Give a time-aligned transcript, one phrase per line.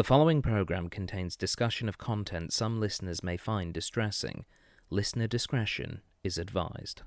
[0.00, 4.46] The following program contains discussion of content some listeners may find distressing.
[4.88, 7.02] Listener discretion is advised.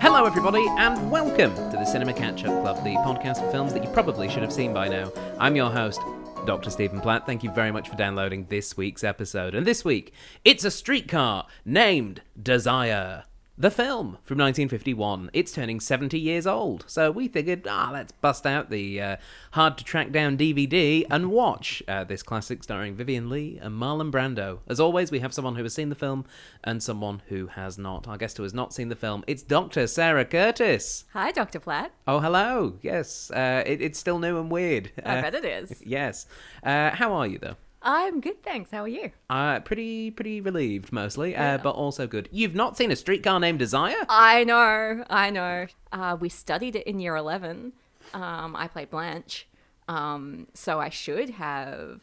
[0.00, 3.82] Hello, everybody, and welcome to the Cinema Catch Up Club, the podcast for films that
[3.82, 5.10] you probably should have seen by now.
[5.40, 6.00] I'm your host,
[6.46, 6.70] Dr.
[6.70, 7.24] Stephen Platt.
[7.24, 9.54] Thank you very much for downloading this week's episode.
[9.54, 10.12] And this week,
[10.44, 13.24] it's a streetcar named Desire.
[13.58, 15.28] The film from 1951.
[15.34, 16.84] It's turning 70 years old.
[16.88, 19.16] So we figured, ah, let's bust out the uh,
[19.52, 24.10] hard to track down DVD and watch uh, this classic starring Vivien Leigh and Marlon
[24.10, 24.60] Brando.
[24.68, 26.24] As always, we have someone who has seen the film
[26.64, 28.08] and someone who has not.
[28.08, 29.86] Our guest who has not seen the film, it's Dr.
[29.86, 31.04] Sarah Courtis.
[31.12, 31.60] Hi, Dr.
[31.60, 31.92] Platt.
[32.08, 32.78] Oh, hello.
[32.80, 34.92] Yes, uh, it, it's still new and weird.
[35.04, 35.82] I Uh, bet it is.
[35.92, 36.26] Yes.
[36.62, 37.56] Uh, how are you, though?
[37.82, 38.70] I'm good, thanks.
[38.70, 39.10] How are you?
[39.28, 42.28] Uh, pretty, pretty relieved mostly, uh, but also good.
[42.30, 44.06] You've not seen a streetcar named Desire?
[44.08, 45.66] I know, I know.
[45.90, 47.72] Uh, we studied it in year 11.
[48.14, 49.48] Um, I played Blanche.
[49.88, 52.00] Um, so I should have,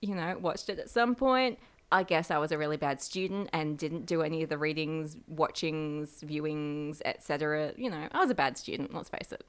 [0.00, 1.58] you know, watched it at some point.
[1.90, 5.16] I guess I was a really bad student and didn't do any of the readings,
[5.28, 7.72] watchings, viewings, etc.
[7.76, 9.44] You know, I was a bad student, let's face it.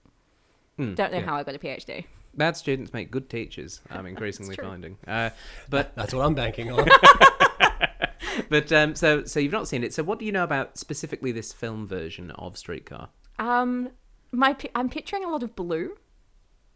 [0.78, 1.26] Don't know yeah.
[1.26, 2.06] how I got a PhD.
[2.38, 3.82] Bad students make good teachers.
[3.90, 4.98] I'm increasingly finding.
[5.08, 5.32] Uh,
[5.70, 6.88] but That's what I'm banking on.
[8.50, 9.94] but um, so so you've not seen it.
[9.94, 13.10] So what do you know about specifically this film version of Streetcar?
[13.40, 13.90] Um,
[14.32, 15.98] my pi- I'm picturing a lot of blue.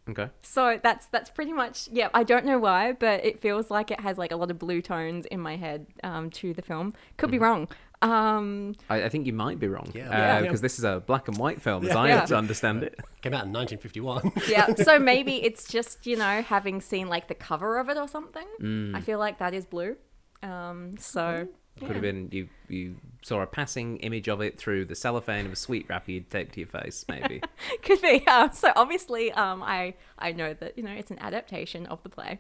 [0.10, 0.30] Okay.
[0.42, 2.10] So that's that's pretty much yeah.
[2.14, 4.82] I don't know why, but it feels like it has like a lot of blue
[4.82, 6.94] tones in my head um, to the film.
[7.18, 7.68] Could be wrong.
[8.02, 9.92] Um, I, I think you might be wrong.
[9.94, 10.42] Yeah.
[10.42, 10.64] Because Yeah.
[10.64, 12.00] this is a black and white film, as Yeah.
[12.00, 12.26] I Yeah.
[12.38, 13.00] understand it.
[13.22, 14.32] Came out in 1951.
[14.50, 14.74] yeah.
[14.76, 18.94] So maybe it's just you know having seen like the cover of it or something.
[18.96, 19.98] I feel like that is blue.
[20.44, 21.48] Um, so
[21.80, 22.50] Could have been you.
[22.68, 26.30] You saw a passing image of it through the cellophane of a sweet wrapper you'd
[26.32, 27.42] taped to your face, maybe.
[27.84, 28.24] could be.
[28.26, 32.10] Uh, so obviously, um, I I know that you know it's an adaptation of the
[32.10, 32.40] play.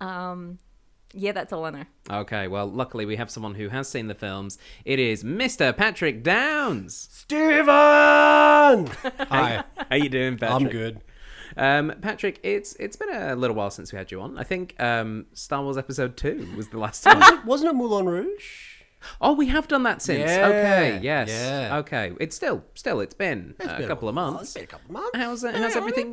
[0.00, 0.58] Um,
[1.12, 1.84] yeah, that's all I know.
[2.10, 2.48] okay.
[2.48, 4.58] Well, luckily we have someone who has seen the films.
[4.84, 5.76] It is Mr.
[5.76, 7.08] Patrick Downes.
[7.12, 7.66] Stephen!
[9.28, 10.62] Hi, How you doing, Patrick?
[10.62, 11.00] I'm good.
[11.56, 14.36] Um, Patrick, it's it's been a little while since we had you on.
[14.36, 17.46] I think um, Star Wars Episode Two was the last time.
[17.46, 18.72] Wasn't it Moulin Rouge?
[19.20, 20.28] oh, we have done that since.
[20.30, 21.28] Yeah, Okay, yes.
[21.30, 21.76] yeah.
[21.78, 24.32] Okay, it's still still it's been It's a been couple of while.
[24.32, 24.42] months.
[24.50, 25.10] It's been a couple of months.
[25.16, 26.10] How's it- how's everything?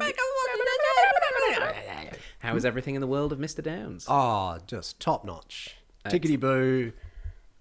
[2.44, 3.64] How is everything in the world of Mr.
[3.64, 4.06] Downes?
[4.10, 5.78] Oh, just top notch.
[6.06, 6.92] Tickety boo.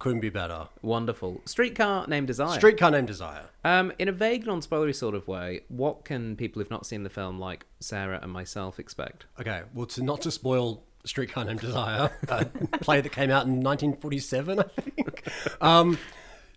[0.00, 0.66] Couldn't be better.
[0.82, 1.40] Wonderful.
[1.44, 2.58] Streetcar named Desire.
[2.58, 3.44] Streetcar named Desire.
[3.64, 7.10] Um, in a vague, non-spoilery sort of way, what can people who've not seen the
[7.10, 9.26] film, like Sarah and myself, expect?
[9.38, 12.44] Okay, well, to not to spoil Streetcar Named Desire, a
[12.80, 15.22] play that came out in 1947, I think.
[15.60, 15.96] Um,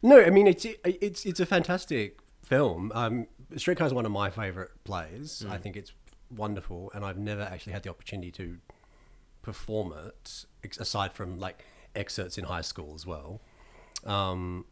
[0.01, 2.91] no, I mean it's it's it's a fantastic film.
[2.95, 5.45] Um, Streetcar is one of my favorite plays.
[5.47, 5.93] I think it's
[6.35, 8.57] wonderful, and I've never actually had the opportunity to
[9.41, 10.45] perform it,
[10.79, 11.63] aside from like
[11.95, 13.41] excerpts in high school as well.
[14.05, 14.65] Um,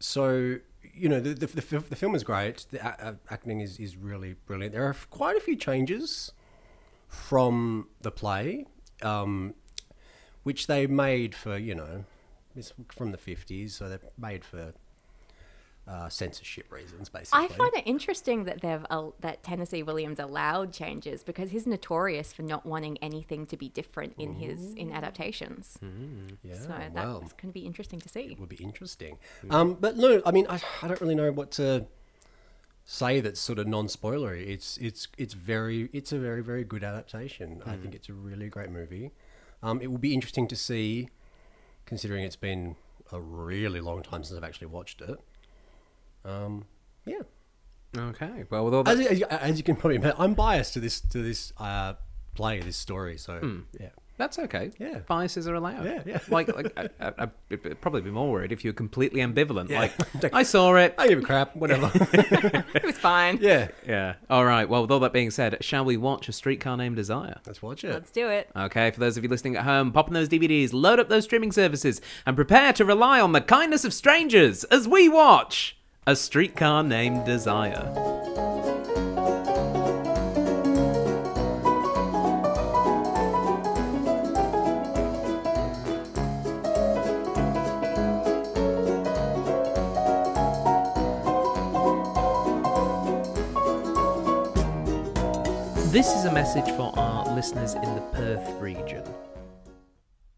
[0.00, 0.58] so
[0.94, 2.66] you know the the, the, the film is great.
[2.70, 4.72] The acting is, is really brilliant.
[4.72, 6.32] There are quite a few changes
[7.08, 8.66] from the play,
[9.02, 9.54] um,
[10.42, 12.04] which they made for you know
[12.56, 14.74] it's from the fifties, so they're made for
[15.88, 17.46] uh, censorship reasons, basically.
[17.46, 22.32] I find it interesting that they've uh, that Tennessee Williams allowed changes because he's notorious
[22.32, 25.78] for not wanting anything to be different in his in adaptations.
[26.42, 28.20] yeah, So that's well, going to be interesting to see.
[28.20, 29.18] It would be interesting.
[29.48, 31.86] Um, but no, I mean, I, I don't really know what to
[32.84, 34.46] say that's sort of non-spoilery.
[34.46, 37.62] It's it's it's very it's a very very good adaptation.
[37.64, 39.12] I think it's a really great movie.
[39.62, 41.08] Um, it will be interesting to see,
[41.86, 42.76] considering it's been
[43.10, 45.18] a really long time since I've actually watched it.
[46.28, 46.64] Um,
[47.06, 47.20] yeah,
[47.96, 48.44] Okay.
[48.50, 50.80] Well, with all that, as, as, you- as you can probably imagine, I'm biased to
[50.80, 51.94] this to this uh,
[52.34, 53.16] play, this story.
[53.16, 54.72] So yeah, that's okay.
[54.78, 54.98] Yeah.
[55.08, 55.86] Biases are allowed.
[55.86, 56.18] Yeah, yeah.
[56.28, 57.12] Like, like I, I,
[57.50, 59.70] I'd probably be more worried if you're completely ambivalent.
[59.70, 59.80] Yeah.
[60.22, 60.94] Like, I saw it.
[60.98, 61.90] I give a crap, whatever.
[62.74, 63.38] It was fine.
[63.40, 64.16] yeah, Yeah.
[64.28, 64.68] All right.
[64.68, 67.40] Well, with all that being said, shall we watch A Streetcar Named Desire?
[67.46, 67.92] let's watch it.
[67.92, 68.50] Let's do it.
[68.54, 71.24] Okay, for those of you listening at home, pop in those DVDs, load up those
[71.24, 75.77] streaming services, and prepare to rely on the kindness of strangers as we watch
[76.08, 77.84] A Streetcar Named Desire.
[95.90, 99.04] This is a message for our listeners in the Perth region.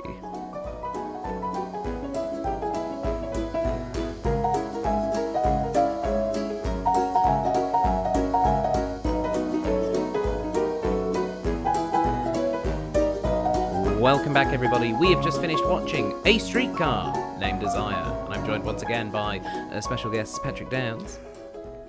[13.99, 14.93] Welcome back, everybody.
[14.93, 19.39] We have just finished watching A Streetcar Named Desire, and I'm joined once again by
[19.39, 21.19] uh, special guest Patrick Downes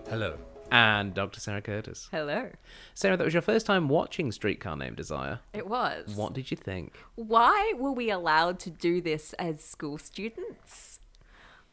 [0.09, 0.48] Hello.
[0.71, 1.41] And Dr.
[1.41, 2.09] Sarah Courtis.
[2.11, 2.51] Hello.
[2.95, 5.41] Sarah, that was your first time watching Streetcar Named Desire.
[5.53, 6.15] It was.
[6.15, 6.95] What did you think?
[7.15, 11.01] Why were we allowed to do this as school students?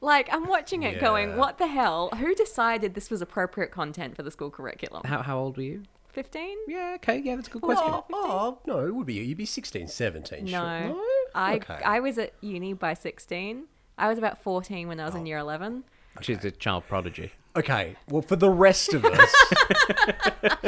[0.01, 2.09] Like, I'm watching it going, what the hell?
[2.17, 5.03] Who decided this was appropriate content for the school curriculum?
[5.05, 5.83] How, how old were you?
[6.13, 6.57] 15?
[6.67, 7.85] Yeah, okay, yeah, that's a good question.
[7.89, 9.23] Oh, oh, no, it would be you.
[9.23, 10.45] You'd be 16, 17.
[10.45, 10.49] No.
[10.51, 10.59] Sure.
[10.89, 11.01] No?
[11.33, 11.79] I, Okay.
[11.83, 13.65] I was at uni by 16.
[13.97, 15.17] I was about 14 when I was Oh.
[15.19, 15.83] in year 11.
[16.21, 17.31] She's a child prodigy.
[17.55, 19.33] Okay, well, for the rest of us,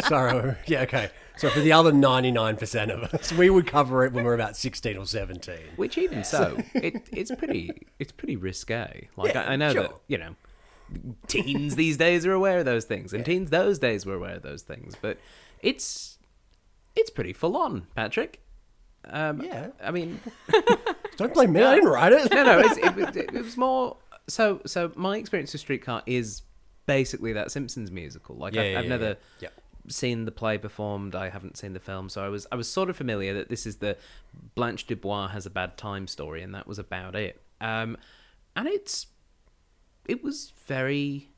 [0.08, 1.10] so yeah, okay.
[1.38, 4.56] So for the other ninety-nine percent of us, we would cover it when we're about
[4.56, 5.60] sixteen or seventeen.
[5.76, 9.10] Which, even so, it, it's pretty it's pretty risque.
[9.18, 10.36] Like Yeah, I, I know that you know,
[11.28, 14.42] teens these days are aware of those things, and teens those days were aware of
[14.42, 14.96] those things.
[15.00, 15.18] But
[15.62, 16.18] it's
[16.96, 18.42] it's pretty full on, Patrick.
[19.10, 19.68] Um, Yeah.
[19.84, 20.20] I mean,
[21.18, 21.62] Don't blame me.
[21.64, 22.32] I didn't write it.
[22.32, 23.98] no, no, it's, it, it, it was more.
[24.28, 26.42] So, so my experience with Streetcar is
[26.88, 28.36] basically that Simpsons musical.
[28.36, 29.18] Like Yeah, I've, yeah, I've yeah, never
[29.90, 31.14] seen the play performed.
[31.16, 33.66] I haven't seen the film, so I was I was sort of familiar that this
[33.68, 33.96] is the
[34.56, 37.40] Blanche Dubois has a bad time story, and that was about it.
[37.62, 37.96] Um,
[38.56, 39.08] and it's
[40.08, 41.30] it was very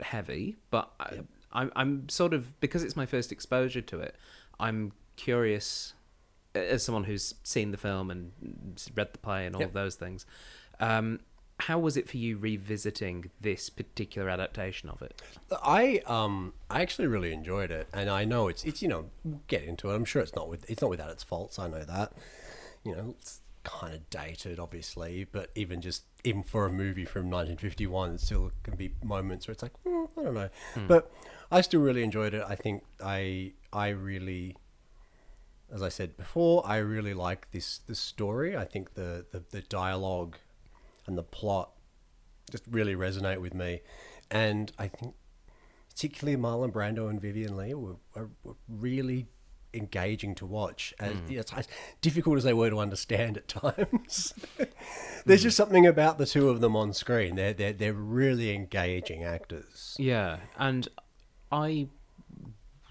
[0.00, 1.20] heavy, but I,
[1.52, 4.16] I'm I'm sort of because it's my first exposure to it.
[4.58, 5.94] I'm curious
[6.54, 8.32] as someone who's seen the film and
[8.96, 9.68] read the play and all Yep.
[9.70, 10.26] of those things.
[10.80, 11.20] Um,
[11.60, 15.20] how was it for you revisiting this particular adaptation of it?
[15.62, 19.42] I um I actually really enjoyed it, and I know it's it's you know we'll
[19.46, 19.94] get into it.
[19.94, 21.58] I'm sure it's not with it's not without its faults.
[21.58, 22.12] I know that.
[22.82, 27.30] You know, it's kind of dated, obviously, but even just even for a movie from
[27.30, 30.48] 1951, it still can be moments where it's like "Hmm, I don't know.
[30.88, 31.12] But
[31.50, 32.44] I still really enjoyed it.
[32.46, 34.56] I think I I really.
[35.72, 38.56] As I said before, I really like this this story.
[38.56, 40.36] I think the, the, the dialogue
[41.10, 41.72] and the plot
[42.50, 43.80] just really resonate with me.
[44.30, 45.14] And I think
[45.90, 49.26] particularly Marlon Brando and Vivien Leigh were, were, were really
[49.74, 50.94] engaging to watch.
[51.00, 51.30] Mm.
[51.30, 51.68] Yeah, it's as
[52.00, 54.34] difficult as they were to understand at times.
[55.26, 57.36] There's just something about the two of them on screen.
[57.36, 59.96] They're, they're, they're really engaging actors.
[59.98, 60.88] Yeah, and
[61.50, 61.88] I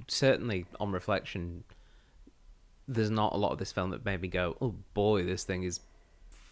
[0.07, 1.63] certainly, on reflection,
[2.87, 5.63] there's not a lot of this film that made me go, "Oh boy, this thing
[5.63, 5.79] is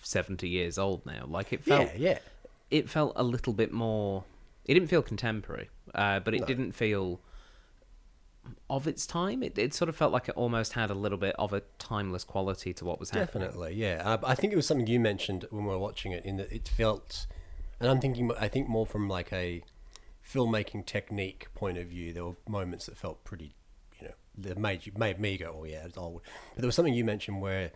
[0.08, 2.20] seventy years old now." Like it felt, Yeah, yeah.
[2.72, 4.24] it felt a little bit more.
[4.66, 7.22] It didn't feel contemporary, uh, but it didn't feel
[8.70, 9.44] of its time.
[9.44, 12.24] It, it sort of felt like it almost had a little bit of a timeless
[12.24, 13.48] quality to what was happening.
[13.48, 14.02] Definitely, yeah.
[14.04, 16.52] Uh, I think it was something you mentioned when we were watching it, in that
[16.52, 17.28] it felt,
[17.80, 19.64] and I'm thinking, I think more from like a
[20.26, 22.12] filmmaking technique point of view.
[22.14, 23.54] There were moments that felt pretty,
[24.02, 26.22] you know, that made you made me go, oh yeah, it's old.
[26.56, 27.72] But there was something you mentioned where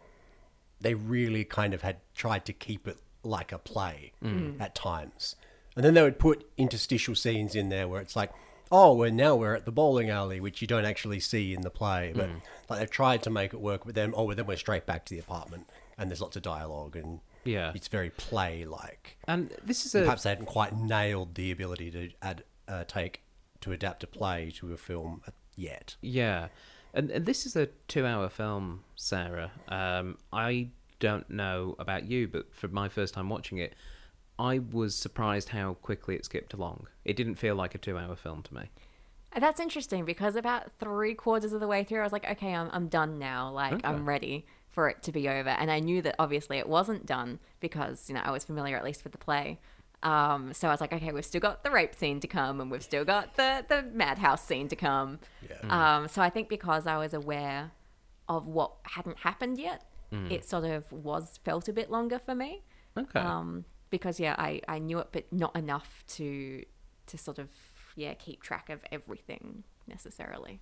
[0.81, 4.11] they really kind of had tried to keep it like a play
[4.59, 5.35] at times,
[5.75, 8.31] and then they would put interstitial scenes in there where it's like.
[8.73, 11.69] Oh, well, now we're at the bowling alley, which you don't actually see in the
[11.69, 12.29] play, but
[12.69, 13.81] like they've tried to make it work.
[13.85, 16.41] But then, oh, well, then we're straight back to the apartment, and there's lots of
[16.41, 17.73] dialogue, and Yeah.
[17.75, 19.17] it's very play-like.
[19.27, 23.23] And this is a Perhaps they hadn't quite nailed the ability to add, uh, take,
[23.59, 25.21] to adapt a play to a film
[25.57, 25.97] yet.
[25.99, 26.47] Yeah,
[26.93, 29.51] and, and this is a two-hour film, Sarah.
[29.67, 30.69] Um, I
[30.99, 33.73] don't know about you, but for my first time watching it,
[34.37, 36.87] I was surprised how quickly it skipped along.
[37.05, 38.69] It didn't feel like a two-hour film to me.
[39.39, 42.69] That's interesting because about three quarters of the way through, I was like, okay, I'm,
[42.73, 43.49] I'm done now.
[43.51, 43.87] Like, Okay.
[43.87, 45.49] I'm ready for it to be over.
[45.49, 48.83] And I knew that obviously it wasn't done because, you know, I was familiar at
[48.83, 49.59] least with the play.
[50.03, 52.71] Um, so I was like, okay, we've still got the rape scene to come and
[52.71, 55.19] we've still got the, the madhouse scene to come.
[55.47, 55.97] Yeah.
[55.97, 57.71] Um, so I think because I was aware
[58.27, 59.83] of what hadn't happened yet,
[60.29, 62.63] it sort of was felt a bit longer for me.
[62.97, 63.19] Okay.
[63.19, 66.63] Um, because yeah, I, I knew it, but not enough to
[67.07, 67.49] to sort of
[67.95, 70.59] yeah keep track of everything necessarily.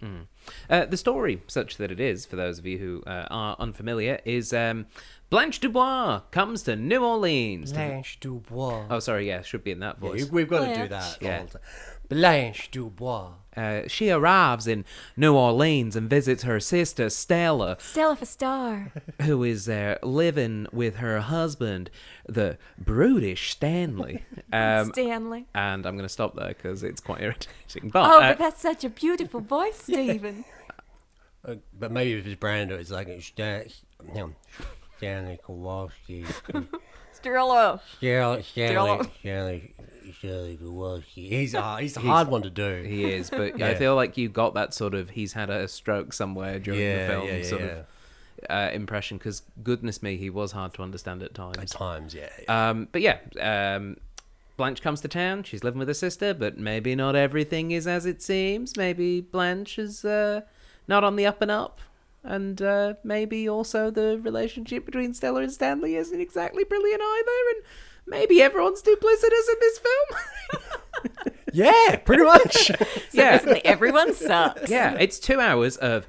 [0.70, 4.20] Uh, the story, such that it is, for those of you who uh, are unfamiliar,
[4.26, 4.88] is um,
[5.30, 7.72] Blanche Dubois comes to New Orleans.
[7.72, 8.86] to- Blanche Dubois.
[8.90, 10.30] oh, sorry, yeah, should be in that Yeah, voice.
[10.32, 11.18] we've got to do that.
[11.22, 11.46] Yeah.
[12.12, 12.32] All the time.
[12.52, 13.32] Blanche Dubois.
[13.58, 14.86] Uh, she arrives in
[15.18, 18.92] New Orleans and visits her sister Stella, Stella for star.
[19.24, 21.90] who is there living with her husband,
[22.28, 24.24] the brutish Stanley.
[24.54, 25.46] Um, Stanley.
[25.54, 27.90] and I'm going to stop there because it's quite irritating.
[27.90, 30.44] But, Oh, uh, but that's such a beautiful voice, Stephen.
[31.46, 33.66] Uh, but maybe if it's Brando, it's like Stan,
[34.14, 34.36] him,
[34.98, 36.26] Stanley Kowalski.
[37.12, 37.82] Stella.
[37.98, 39.04] Stanley, Stanley, Stella.
[39.20, 39.74] Stanley,
[40.12, 41.30] Kowalski.
[41.30, 42.84] He's, uh, he's a hard one to do.
[42.84, 46.14] he is, but I feel like you got that sort of he's had a stroke
[46.14, 47.68] somewhere during Yeah, the film yeah, yeah, sort yeah.
[47.68, 47.86] of
[48.50, 51.58] uh, impression because goodness me, he was hard to understand at times.
[51.58, 52.14] At times.
[52.14, 52.30] yeah.
[52.44, 52.70] yeah.
[52.70, 53.98] Um, but yeah, um,
[54.58, 55.44] Blanche comes to town.
[55.44, 58.76] She's living with her sister, but maybe not everything is as it seems.
[58.76, 60.42] Maybe Blanche is uh,
[60.88, 61.80] not on the up and up.
[62.22, 67.32] And uh, maybe also the relationship between Stella and Stanley isn't exactly brilliant either.
[67.56, 67.64] And
[68.10, 71.34] maybe everyone's duplicitous in this film.
[71.54, 72.70] yeah, pretty much.
[73.12, 74.70] yeah, Basically, everyone sucks.
[74.70, 74.96] yeah.
[75.00, 76.08] It's two hours of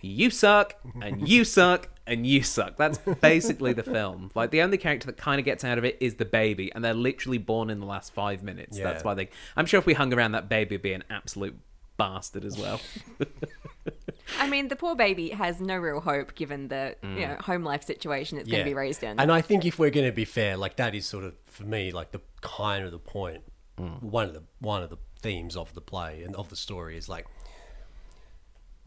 [0.00, 2.76] you suck and you suck and you suck.
[2.76, 4.30] That's basically the film.
[4.34, 6.84] Like the only character that kind of gets out of it is the baby, and
[6.84, 8.78] they're literally born in the last five minutes.
[8.78, 9.28] That's why they.
[9.56, 11.56] I'm sure if we hung around that baby, would be an absolute
[11.98, 12.80] bastard as well.
[14.38, 17.28] I mean, the poor baby has no real hope given the you mm.
[17.28, 19.18] know home life situation it's going to be raised in.
[19.20, 21.64] And I think if we're going to be fair, like that is sort of for
[21.64, 23.42] me like the kind of the point.
[23.78, 24.02] Mm.
[24.02, 27.08] One of the one of the themes of the play and of the story is
[27.08, 27.26] like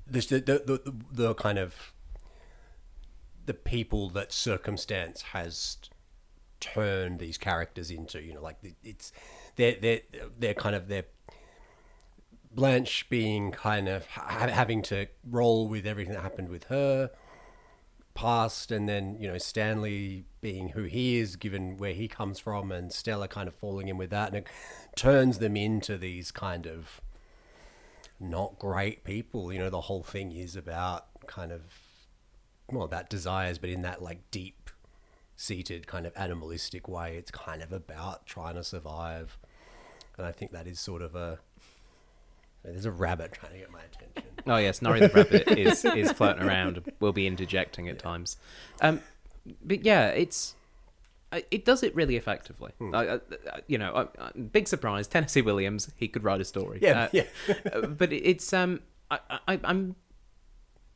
[0.08, 1.94] this the the, the, the, the kind of
[3.46, 5.78] the people that circumstance has
[6.60, 8.22] turned these characters into.
[8.22, 9.12] You know, like it's
[9.56, 10.02] they're they're
[10.40, 11.06] they're kind of they're
[12.54, 17.12] Blanche being kind of ha- having to roll with everything that happened with her
[18.14, 22.72] past, and then you know Stanley being who he is, given where he comes from,
[22.72, 24.48] and Stella kind of falling in with that, and it
[24.96, 27.02] turns them into these kind of
[28.20, 29.52] not great people.
[29.52, 31.62] You know, the whole thing is about kind of
[32.70, 34.70] well about desires, but in that like deep
[35.36, 37.18] seated kind of animalistic way.
[37.18, 39.38] It's kind of about trying to survive,
[40.18, 41.40] and I think that is sort of a
[42.64, 44.24] there's a rabbit trying to get my attention.
[44.48, 46.92] Oh yes, Nori the rabbit is is floating around.
[47.00, 48.38] We'll be interjecting at times.
[48.82, 49.02] Um,
[49.64, 50.56] but yeah, it's
[51.32, 52.72] it does it really effectively.
[52.80, 52.96] Hmm.
[52.96, 53.20] I, I,
[53.68, 55.08] you know, I, big surprise.
[55.08, 56.80] Tennessee Williams, he could write a story.
[56.82, 57.24] Yeah, Uh, yeah.
[57.72, 59.96] uh, but it's um, I, I, I'm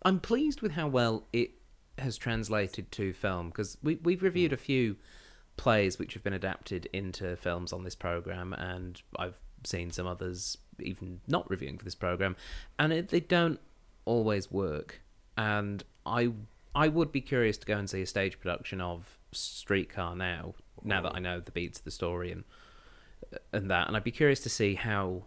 [0.03, 1.51] I'm pleased with how well it
[1.99, 4.97] has translated to film because we we've reviewed a few
[5.55, 10.57] plays which have been adapted into films on this program, and I've seen some others
[10.79, 12.35] even not reviewing for this program,
[12.77, 13.59] and it, they don't
[14.05, 15.01] always work.
[15.37, 16.31] And I
[16.73, 21.01] I would be curious to go and see a stage production of Streetcar now, now
[21.01, 22.43] that I know the beats of the story and
[23.51, 25.23] and that, and I'd be curious to see how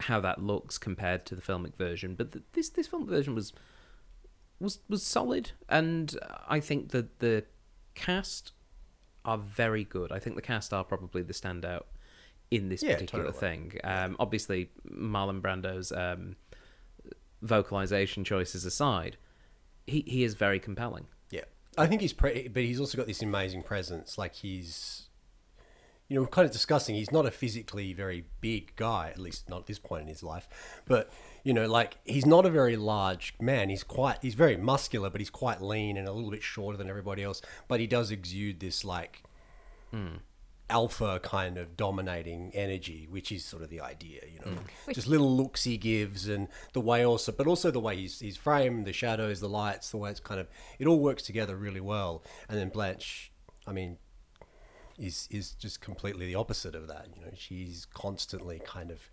[0.00, 2.14] how that looks compared to the filmic version.
[2.14, 3.52] But th this this film version was
[4.58, 6.18] was was solid, and
[6.48, 7.44] I think that the
[7.94, 8.52] cast
[9.24, 10.10] are very good.
[10.10, 11.84] I think the cast are probably the standout
[12.50, 13.40] in this Yeah, particular totally.
[13.40, 13.80] thing.
[13.84, 16.36] Um, obviously, Marlon Brando's um,
[17.42, 19.16] vocalization choices aside,
[19.86, 21.06] he he is very compelling.
[21.30, 21.44] Yeah,
[21.78, 24.18] I think he's pre- but he's also got this amazing presence.
[24.18, 25.08] Like he's,
[26.08, 26.94] you know, we're kind of discussing.
[26.96, 30.22] He's not a physically very big guy, at least not at this point in his
[30.22, 30.48] life.
[30.86, 31.10] But
[31.44, 33.70] you know, like he's not a very large man.
[33.70, 36.90] He's quite, he's very muscular, but he's quite lean and a little bit shorter than
[36.90, 37.40] everybody else.
[37.68, 39.22] But he does exude this like.
[40.70, 44.94] Alpha kind of dominating energy, which is sort of the idea, you know, mm.
[44.94, 48.36] just little looks he gives, and the way also, but also the way he's, he's
[48.36, 50.48] framed, the shadows, the lights, the way it's kind of,
[50.78, 52.22] it all works together really well.
[52.48, 53.32] And then Blanche,
[53.66, 53.98] I mean,
[54.98, 57.08] is is just completely the opposite of that.
[57.14, 59.10] You know, she's constantly kind of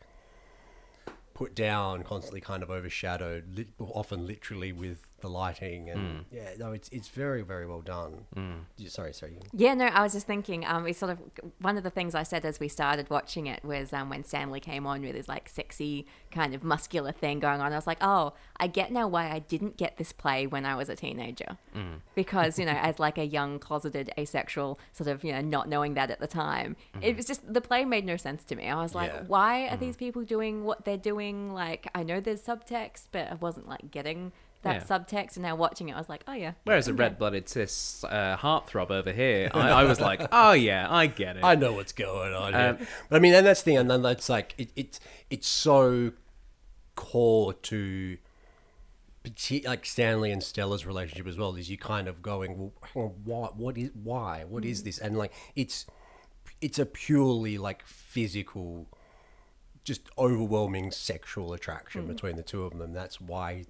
[1.34, 6.18] put down, constantly kind of overshadowed, often literally with the lighting, and Hmm.
[6.36, 8.26] yeah, no, it's it's very very well done.
[8.78, 9.38] Yeah, Sorry, sorry.
[9.52, 10.66] Yeah, no, I was just thinking.
[10.66, 11.20] Um, we sort of
[11.60, 14.60] one of the things I said as we started watching it was um, when Stanley
[14.60, 17.72] came on with his like sexy kind of muscular thing going on.
[17.74, 20.76] I was like, oh, I get now why I didn't get this play when I
[20.76, 21.58] was a teenager,
[22.16, 25.94] because you know, as like a young closeted asexual, sort of you know, not knowing
[25.96, 28.68] that at the time, it was just the play made no sense to me.
[28.68, 29.24] I was like, Yeah.
[29.28, 31.54] why are these people doing what they're doing?
[31.54, 34.32] Like, I know there's subtext, but I wasn't like getting
[34.64, 34.84] that Yeah.
[34.98, 35.36] subtext.
[35.36, 36.54] And now watching it, I was like, oh yeah.
[36.64, 41.08] Whereas a red-blooded cis uh, heartthrob over here, I, I was like, oh yeah, I
[41.08, 41.44] get it.
[41.44, 42.54] I know what's going on.
[42.54, 42.70] yeah.
[42.70, 42.78] Um,
[43.10, 45.00] but I mean, and that's the thing, and then that's like it, it's
[45.30, 46.12] it's so
[46.96, 48.18] core to
[49.66, 51.54] like Stanley and Stella's relationship as well.
[51.56, 53.48] Is you kind of going, well, on, why?
[53.56, 54.46] What is why?
[54.48, 54.98] What is this?
[54.98, 55.86] And like it's
[56.62, 58.88] it's a purely like physical,
[59.84, 62.94] just overwhelming sexual attraction between the two of them.
[62.94, 63.66] That's why,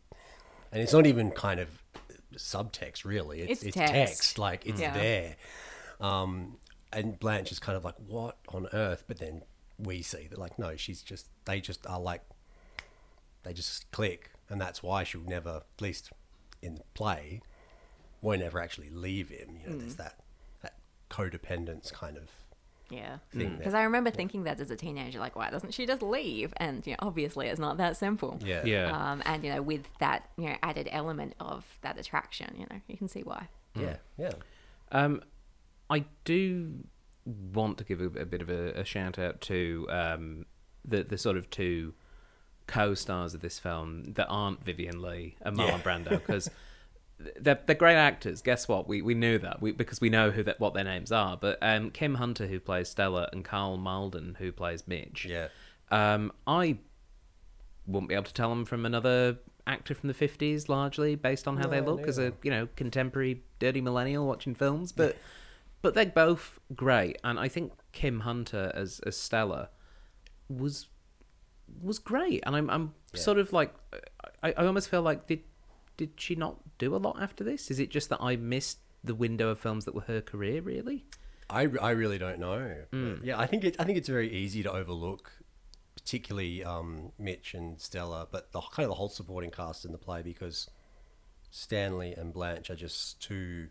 [0.72, 1.70] and it's not even kind of
[2.36, 3.42] subtext really.
[3.42, 3.94] It's, It's it's text.
[3.94, 4.38] text.
[4.40, 4.94] Like it's Yeah.
[4.94, 5.36] there.
[6.00, 6.58] Um,
[6.94, 9.04] and Blanche is kind of like, what on earth?
[9.08, 9.44] But then
[9.78, 12.22] we see that, like, no, she's just, they just are like,
[13.44, 14.32] they just click.
[14.50, 16.12] And that's why she'll never, at least
[16.62, 17.42] in the play,
[18.22, 19.58] won't ever actually leave him.
[19.62, 20.20] You know, there's that,
[20.62, 20.76] that
[21.10, 22.30] codependence kind of
[22.90, 23.18] Yeah.
[23.32, 23.82] Because there.
[23.82, 26.54] I remember thinking that as a teenager, like, why doesn't she just leave?
[26.58, 28.40] And you know, obviously, it's not that simple.
[28.44, 28.64] Yeah.
[28.66, 28.92] yeah.
[28.92, 32.82] Um, and you know, with that you know added element of that attraction, you know,
[32.88, 33.48] you can see why.
[33.76, 33.98] Yeah.
[34.18, 34.32] Yeah.
[34.92, 35.22] Um,
[35.90, 36.74] I do
[37.54, 40.46] want to give a, a bit of a, a shout out to um,
[40.86, 41.94] the the sort of two
[42.68, 45.80] co-stars of this film that aren't Vivien Leigh and Marlon Yeah.
[45.80, 46.50] Brando because
[47.40, 48.42] they're, they're great actors.
[48.42, 48.88] Guess what?
[48.88, 51.36] We we knew that we, because we know who that what their names are.
[51.38, 55.26] But um, Kim Hunter who plays Stella and Karl Malden who plays Mitch.
[55.26, 55.48] Yeah.
[55.90, 56.78] Um, I
[57.86, 61.58] wouldn't be able to tell them from another actor from the 50s largely based on
[61.58, 65.18] how they No, look as a you know contemporary dirty millennial watching films but
[65.82, 69.68] but they're both great and i think kim hunter as as stella
[70.48, 70.88] was
[71.82, 73.20] was great and i'm i'm Yeah.
[73.20, 73.74] sort of like
[74.42, 75.44] I, I almost feel like did
[75.98, 79.16] did she not do a lot after this is it just that i missed the
[79.16, 81.06] window of films that were her career really
[81.50, 82.76] I, I really don't know.
[82.92, 85.32] But yeah, I think it, I think it's very easy to overlook,
[85.96, 89.98] particularly um, Mitch and Stella, but the kind of the whole supporting cast in the
[89.98, 90.70] play because
[91.50, 93.70] Stanley and Blanche are just too.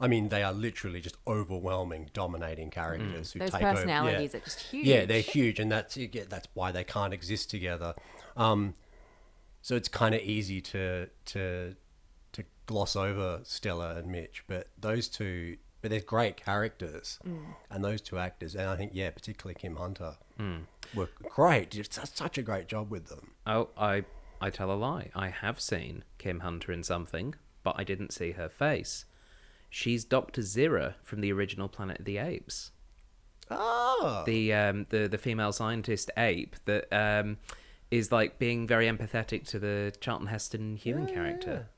[0.00, 4.42] I mean, they are literally just overwhelming, dominating characters who Those take personalities over.
[4.42, 4.86] are just huge.
[4.86, 7.94] Yeah, they're huge, and that's yeah, that's why they can't exist together.
[8.36, 8.74] Um,
[9.62, 11.74] so it's kind of easy to to
[12.32, 17.18] to gloss over Stella and Mitch, but those two, but they're great characters,
[17.70, 20.16] and those two actors, and I think yeah, particularly Kim Hunter,
[20.94, 21.70] were great.
[21.70, 23.32] Did such, such a great job with them.
[23.46, 24.04] Oh, I
[24.40, 25.10] I tell a lie.
[25.14, 29.04] I have seen Kim Hunter in something, but I didn't see her face.
[29.70, 32.70] She's Doctor Zira from the original Planet of the Apes.
[33.50, 37.38] Oh, The um the the female scientist ape that um
[37.90, 41.68] is like being very empathetic to the Charlton Heston human character.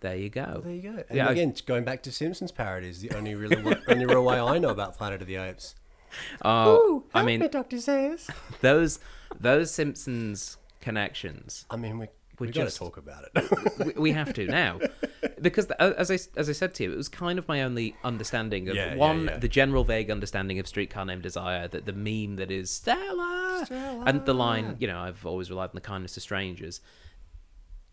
[0.00, 0.62] There you go.
[0.64, 1.02] there you go.
[1.08, 3.52] And Yeah, I- again, going back to Simpsons parodies, the only real
[3.88, 5.74] only real way I know about Planet of the Apes.
[6.44, 8.30] Oh, I mean Doctor Zaius.
[8.60, 9.00] those
[9.38, 11.66] those Simpsons connections.
[11.70, 12.06] I mean, we
[12.38, 13.76] We we got to just- talk about it.
[13.96, 14.78] we, we have to now
[15.40, 17.96] because the, as I as I said to you, it was kind of my only
[18.04, 19.38] understanding of Yeah, yeah, one yeah.
[19.38, 23.66] the general vague understanding of Streetcar Named Desire that the meme that is Stella,
[24.06, 26.80] and the line you know I've always relied on the kindness of strangers.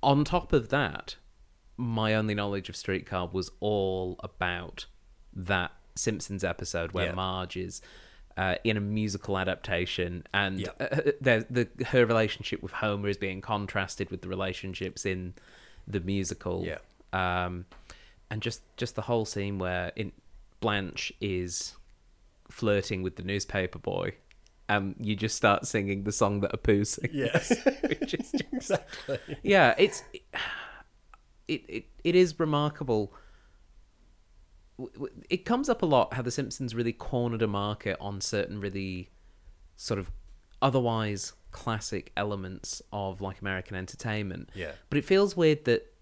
[0.04, 1.16] On top of that,
[1.78, 4.86] my only knowledge of Streetcar was all about
[5.34, 7.14] that Simpsons episode where Yeah.
[7.14, 7.82] Marge is.
[8.38, 10.68] Uh, in a musical adaptation, and Yeah.
[10.78, 10.88] uh,
[11.22, 11.46] the,
[11.78, 15.36] the her relationship with Homer is being contrasted with the relationships in
[15.88, 16.66] the musical.
[16.66, 16.80] Yeah.
[17.14, 17.66] Um,
[18.30, 20.12] and just just the whole scene where in
[20.60, 21.76] Blanche is
[22.50, 24.16] flirting with the newspaper boy,
[24.68, 27.14] and you just start singing the song that Apu sings.
[27.14, 27.54] yes,
[27.88, 29.38] which is just, exactly.
[29.44, 30.04] yeah, it's
[31.48, 33.14] it, it it is remarkable.
[35.30, 39.10] It comes up a lot how the Simpsons really cornered a market on certain really
[39.78, 40.12] sort of
[40.62, 44.50] otherwise classic elements of like American entertainment.
[44.54, 44.72] Yeah.
[44.90, 45.94] But it feels weird that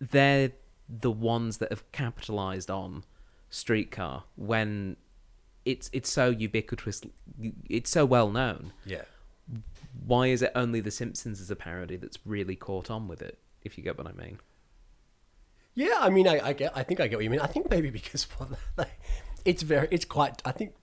[0.00, 0.52] they're
[0.88, 3.04] the ones that have capitalized on
[3.50, 4.96] Streetcar when
[5.64, 7.02] it's it's so ubiquitous
[7.68, 9.02] it's so well known Yeah.
[10.06, 13.38] why is it only The Simpsons as a parody that's really caught on with it?
[13.64, 14.38] If you get what I mean.
[15.78, 17.40] Yeah, I mean, I, I get, I think I get what you mean.
[17.40, 19.00] I think maybe because well, like,
[19.44, 20.42] it's very, it's quite.
[20.44, 20.74] I think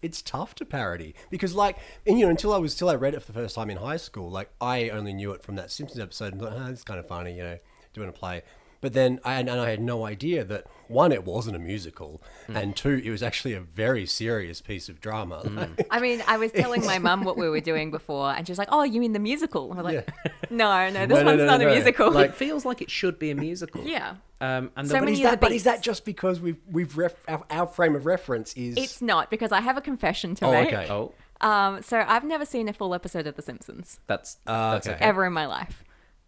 [0.00, 3.14] it's tough to parody because, like, and you know, until I was, till I read
[3.14, 5.70] it for the first time in high school, like, I only knew it from that
[5.70, 7.58] Simpsons episode and thought, oh, it's kind of funny, you know.
[7.94, 8.42] doing a play.
[8.80, 12.56] But then, I, and I had no idea that one, it wasn't a musical, Hmm.
[12.58, 15.40] and two, it was actually a very serious piece of drama.
[15.42, 18.50] Like, I mean, I was telling my mum what we were doing before, and she
[18.52, 20.06] was like, "Oh, you mean the musical?" I'm like,
[20.50, 21.68] "No, no, this No, no, one's no, not no.
[21.68, 23.80] a musical." Like- it feels like it should be a musical.
[23.84, 26.60] yeah, Um, and So the, but, many is that, but is that just because we've
[26.70, 28.76] we've ref, our, our frame of reference is?
[28.76, 30.72] it's not because I have a confession to Oh, make.
[30.72, 30.86] okay.
[30.92, 34.86] oh, Um, so I've never seen a full episode of The Simpsons that's Ah, that's
[34.86, 34.96] okay.
[34.96, 35.04] okay.
[35.04, 35.84] ever in my life.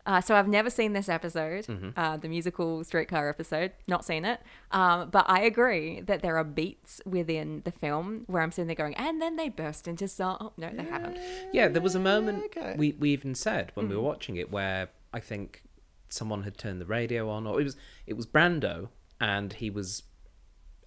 [0.08, 1.88] Uh, so I've never seen this episode, Mm-hmm.
[1.96, 3.72] uh, the musical streetcar episode.
[3.88, 4.38] Not seen it,
[4.70, 8.76] um, but I agree that there are beats within the film where I'm sitting there
[8.76, 10.36] going, and then they burst into song.
[10.40, 11.18] Oh, no, they haven't.
[11.52, 12.76] Yeah, there was a moment okay.
[12.78, 15.62] we we even said when we were watching it where I think
[16.08, 18.88] someone had turned the radio on, or it was it was Brando,
[19.20, 20.02] and he was,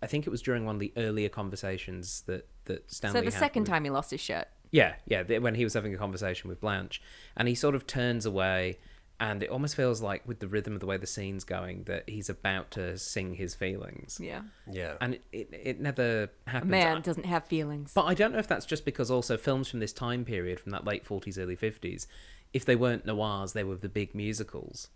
[0.01, 3.19] I think it was during one of the earlier conversations that that Stanley.
[3.19, 4.47] So the had second with- time he lost his shirt.
[4.71, 7.01] Yeah, yeah, the- when he was having a conversation with Blanche,
[7.35, 8.77] and he sort of turns away,
[9.19, 12.07] and it almost feels like with the rhythm of the way the scene's going that
[12.07, 14.19] he's about to sing his feelings.
[14.21, 14.93] Yeah, yeah.
[15.01, 16.69] And it, it, it never a happens.
[16.71, 17.91] man I- doesn't have feelings.
[17.95, 20.71] But I don't know if that's just because also films from this time period, from
[20.71, 22.05] that late 40s, early 50s,
[22.53, 24.87] if they weren't noirs, they were the big musicals.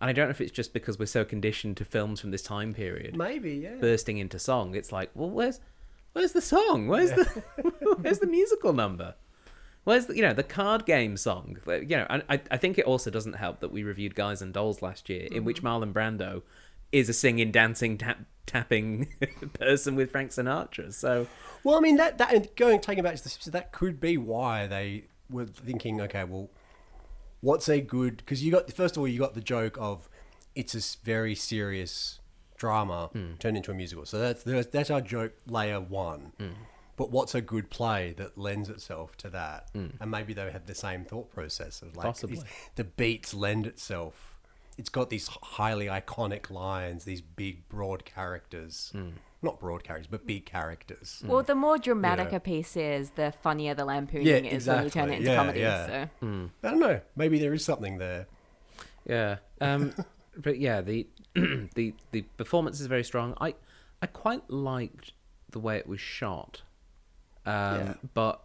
[0.00, 2.42] And I don't know if it's just because we're so conditioned to films from this
[2.42, 3.74] time period Maybe, yeah.
[3.80, 4.74] bursting into song.
[4.74, 5.60] It's like, well, where's
[6.12, 6.88] where's the song?
[6.88, 7.42] Where's the
[8.00, 9.14] where's the musical number?
[9.84, 11.58] Where's the you know the card game song?
[11.66, 14.54] You know, and I I think it also doesn't help that we reviewed Guys and
[14.54, 15.84] Dolls last year, in which mm-hmm.
[15.84, 16.42] Marlon Brando
[16.92, 19.08] is a singing, dancing, tap, tapping
[19.54, 20.92] person with Frank Sinatra.
[20.92, 21.26] So
[21.62, 24.66] Well, I mean that that and going taking back to the that could be why
[24.66, 26.50] they were thinking, okay, well,
[27.40, 28.18] what's a good?
[28.18, 30.08] Because you got first of all, you got the joke of
[30.54, 32.20] it's a very serious
[32.56, 33.34] drama hmm.
[33.38, 34.04] turned into a musical.
[34.04, 36.32] So that's that's, our joke layer one.
[36.38, 36.48] Hmm.
[36.96, 39.70] But what's a good play that lends itself to that?
[39.72, 39.86] Hmm.
[40.00, 42.40] And maybe they had the same thought process of like Possibly.
[42.76, 44.38] the beats lend itself.
[44.76, 48.92] It's got these highly iconic lines, these big broad characters.
[49.42, 51.22] Not broad characters, but big characters.
[51.26, 52.36] Well, the more dramatic Yeah.
[52.36, 55.12] a piece is, the funnier the lampooning Yeah, is when you turn exactly.
[55.14, 55.60] it into Yeah, comedy.
[55.60, 55.86] yeah.
[56.20, 57.00] So I don't know.
[57.16, 58.26] Maybe there is something there.
[59.06, 59.36] Yeah.
[59.60, 59.94] Um,
[60.36, 63.34] but yeah, the the the performance is very strong.
[63.40, 63.54] I
[64.02, 65.12] I quite liked
[65.50, 66.62] the way it was shot,
[67.46, 67.94] um, Yeah.
[68.14, 68.42] but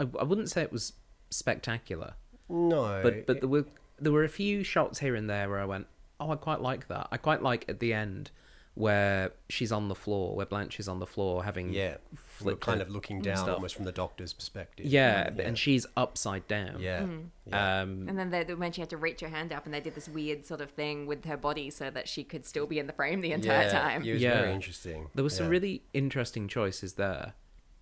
[0.00, 0.94] I, I wouldn't say it was
[1.30, 2.14] spectacular.
[2.48, 3.66] No, But but there were
[3.98, 5.86] there were a few shots here and there where I went,
[6.20, 7.08] oh, I quite like that.
[7.12, 8.30] I quite like at the end
[8.76, 12.82] where she's on the floor, where Blanche is on the floor having yeah, flipped kind
[12.82, 13.54] of looking down stuff.
[13.54, 14.84] almost from the doctor's perspective.
[14.84, 16.76] Yeah, and she's upside down.
[16.78, 17.06] yeah,
[17.46, 17.80] yeah.
[17.80, 19.94] Um, And then they, when she had to reach her hand up, and they did
[19.94, 22.86] this weird sort of thing with her body so that she could still be in
[22.86, 24.02] the frame the entire yeah, time.
[24.04, 24.42] It was Yeah.
[24.42, 25.08] very interesting.
[25.14, 27.32] There were some really interesting choices there,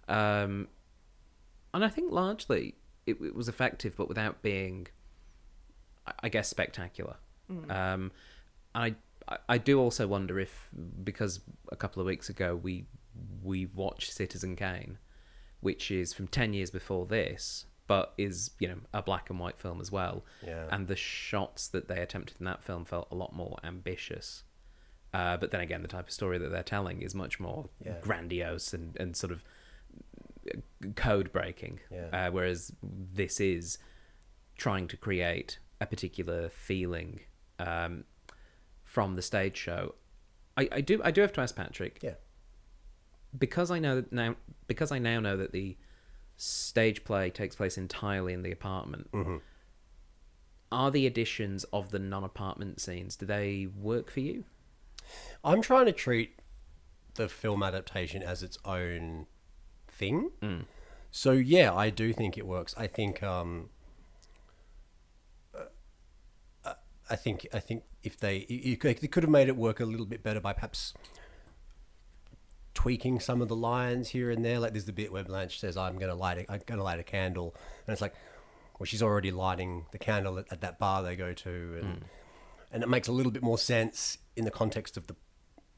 [0.06, 0.68] um,
[1.74, 4.86] and I think largely it, it was effective, but without being,
[6.06, 7.16] I- I guess, spectacular.
[7.68, 8.12] Um,
[8.76, 8.94] I
[9.28, 10.68] I- I do also wonder if
[11.02, 12.86] because a couple of weeks ago we
[13.42, 14.98] we watched Citizen Kane,
[15.60, 19.58] which is from ten years before this, but is you know a black and white
[19.58, 20.66] film as well, Yeah.
[20.70, 24.44] and the shots that they attempted in that film felt a lot more ambitious.
[25.12, 28.00] Uh, but then again, the type of story that they're telling is much more Yeah.
[28.00, 29.44] grandiose and, and sort of
[30.96, 31.80] code breaking.
[31.90, 32.08] Yeah.
[32.12, 33.78] Uh, whereas this is
[34.56, 37.20] trying to create a particular feeling
[37.58, 38.04] um,
[38.94, 39.94] from the stage show.
[40.56, 42.14] I, I do I do have to ask Patrick Yeah.
[43.36, 44.36] because I know that now
[44.68, 45.76] because I now know that the
[46.36, 49.10] stage play takes place entirely in the apartment.
[49.12, 49.36] Mm-hmm.
[50.70, 54.44] Are the additions of the non-apartment scenes do they work for you?
[55.44, 56.38] I'm trying to treat
[57.14, 59.26] the film adaptation as its own
[59.88, 60.30] thing.
[61.10, 62.74] So yeah, I do think it works.
[62.76, 63.68] I think um,
[66.64, 66.74] uh,
[67.14, 69.84] I think I think if they you could, they could have made it work a
[69.84, 70.92] little bit better by perhaps
[72.74, 74.58] tweaking some of the lines here and there.
[74.58, 76.84] Like there's the bit where Blanche says, "I'm going to light a, I'm going to
[76.84, 77.54] light a candle,"
[77.86, 78.14] and it's like,
[78.80, 82.04] well, she's already lighting the candle at, at that bar they go to, and
[82.72, 85.14] and it makes a little bit more sense in the context of the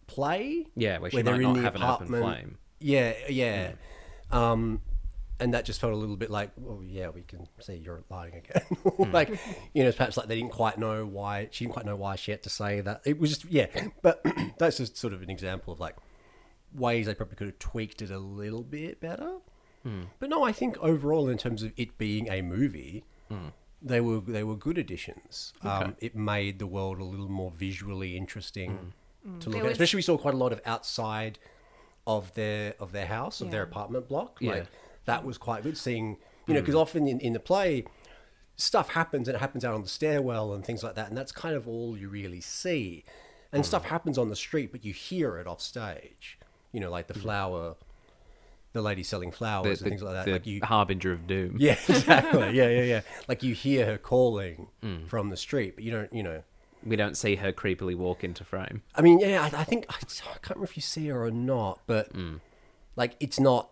[0.06, 0.66] play.
[0.74, 2.58] Yeah, where she might not have an open flame.
[2.80, 3.72] Yeah, yeah.
[4.30, 4.80] Um,
[5.38, 8.34] and that just felt a little bit like, well, yeah, we can see you're lying
[8.34, 8.62] again.
[8.68, 8.92] candle.
[9.06, 9.12] Hmm.
[9.12, 9.38] like,
[9.74, 12.30] you know, perhaps like they didn't quite know why she didn't quite know why she
[12.30, 13.02] had to say that.
[13.04, 13.66] It was just yeah,
[14.02, 14.24] but
[14.58, 15.96] that's just sort of an example of like
[16.74, 19.34] ways they probably could have tweaked it a little bit better.
[19.82, 20.02] Hmm.
[20.18, 23.04] But no, I think overall, in terms of it being a movie,
[23.82, 25.52] they were they were good additions.
[25.62, 28.92] Um, it made the world a little more visually interesting
[29.40, 29.62] to look There at.
[29.64, 31.38] was- Especially, we saw quite a lot of outside
[32.06, 34.38] of their of their house of their apartment block.
[34.40, 34.52] Yeah.
[34.52, 34.66] Like
[35.06, 36.18] that was quite good seeing.
[36.46, 36.80] You know, because hmm.
[36.80, 37.84] often in, in the play,
[38.56, 41.32] stuff happens and it happens out on the stairwell and things like that, and that's
[41.32, 43.04] kind of all you really see.
[43.52, 43.66] And hmm.
[43.66, 46.38] stuff happens on the street, but you hear it off stage.
[46.72, 47.20] You know, like the hmm.
[47.20, 47.76] flower,
[48.72, 50.26] the lady selling flowers and things like that.
[50.26, 51.56] the like you, harbinger of doom.
[51.58, 52.50] yeah, exactly.
[52.52, 53.00] yeah, yeah, yeah.
[53.28, 54.68] Like you hear her calling
[55.08, 56.42] from the street, but you don't, you know.
[56.84, 58.82] We don't see her creepily walk into frame.
[58.94, 61.32] I mean, yeah, I, I think I, I can't remember if you see her or
[61.32, 62.10] not, but
[62.94, 63.70] like it's not.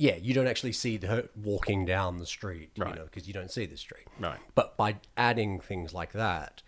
[0.00, 2.88] Yeah, you don't actually see her walking down the street, Right.
[2.88, 4.06] you know, because you don't see the street.
[4.18, 4.38] Right.
[4.54, 6.62] But by adding things like that,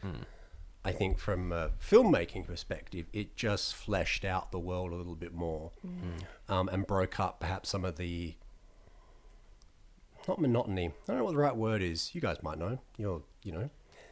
[0.85, 5.33] I think from a filmmaking perspective, it just fleshed out the world a little bit
[5.33, 5.71] more,
[6.49, 8.35] um, and broke up perhaps some of the
[10.29, 10.89] not monotony.
[10.89, 12.15] I don't know what the right word is.
[12.15, 12.81] You guys might know.
[12.97, 13.71] You're, you know,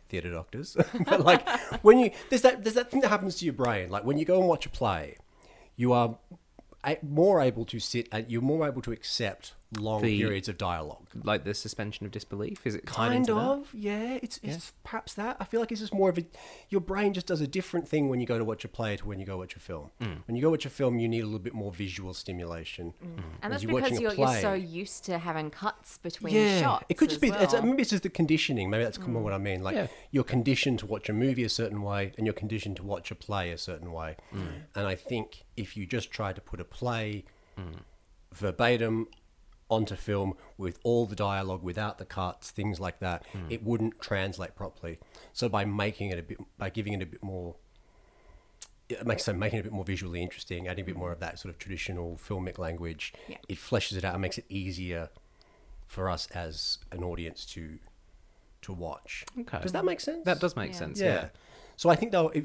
[0.08, 0.76] theatre doctors.
[1.06, 1.46] but like
[1.84, 3.90] when you there's that there's that thing that happens to your brain.
[3.90, 5.18] Like when you go and watch a play,
[5.76, 6.16] you are
[7.02, 11.06] more able to sit and you're more able to accept long The- periods of dialogue.
[11.22, 12.66] Like the suspension of disbelief.
[12.66, 13.40] Is it tied Kind into that?
[13.40, 14.18] of, yeah.
[14.22, 15.36] It's, it's perhaps that.
[15.38, 16.24] I feel like it's just more of a.
[16.68, 19.06] Your brain just does a different thing when you go to watch a play to
[19.06, 19.90] when you go watch a film.
[20.00, 20.22] Mm.
[20.26, 22.94] When you go watch a film, you need a little bit more visual stimulation.
[23.04, 23.16] Mm.
[23.16, 23.22] Mm.
[23.42, 26.86] And that's you're because you're, you're so used to having cuts between yeah, shots.
[26.88, 27.36] it could just as be.
[27.36, 28.70] It's, maybe it's just the conditioning.
[28.70, 29.24] Maybe that's more mm.
[29.24, 29.62] what I mean.
[29.62, 29.86] Like Yeah.
[30.10, 33.14] you're conditioned to watch a movie a certain way, and you're conditioned to watch a
[33.14, 34.16] play a certain way.
[34.74, 37.24] And I think if you just try to put a play
[38.32, 39.08] verbatim
[39.70, 43.46] onto film with all the dialogue, without the cuts, things like that, hmm.
[43.48, 44.98] it wouldn't translate properly.
[45.32, 47.56] So by making it a bit, by giving it a bit more.
[48.88, 51.00] It makes so making it a bit more visually interesting, adding a bit hmm.
[51.00, 53.12] more of that sort of traditional filmic language.
[53.28, 53.36] Yeah.
[53.48, 55.10] It fleshes it out and makes it easier
[55.86, 57.78] for us as an audience to
[58.62, 59.24] to watch.
[59.38, 59.60] Okay.
[59.62, 60.24] Does that make sense?
[60.24, 60.78] That does make Yeah.
[60.78, 61.00] sense.
[61.00, 61.14] Yeah.
[61.14, 61.28] Yeah.
[61.76, 62.44] So I think they'll if,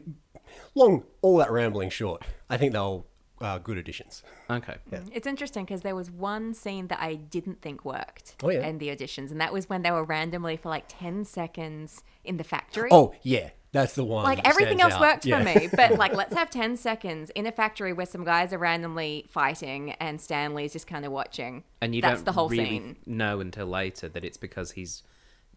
[0.75, 2.23] long all that rambling short.
[2.49, 3.05] I think they'll
[3.41, 4.24] uh, good additions.
[4.50, 4.76] Okay.
[4.91, 5.02] Yeah.
[5.13, 8.65] It's interesting because there was one scene that I didn't think worked Oh, yeah.
[8.67, 12.38] in the auditions, and that was when they were randomly for like 10 seconds in
[12.38, 12.89] the factory.
[12.91, 14.24] Oh yeah, that's the one.
[14.24, 15.02] like that everything else out.
[15.02, 15.39] worked Yeah.
[15.43, 18.58] for me, but like let's have 10 seconds in a factory where some guys are
[18.58, 21.63] randomly fighting and Stanley's just kind of watching.
[21.82, 22.95] And you That's don't the whole really scene.
[23.06, 25.04] know until later that it's because he's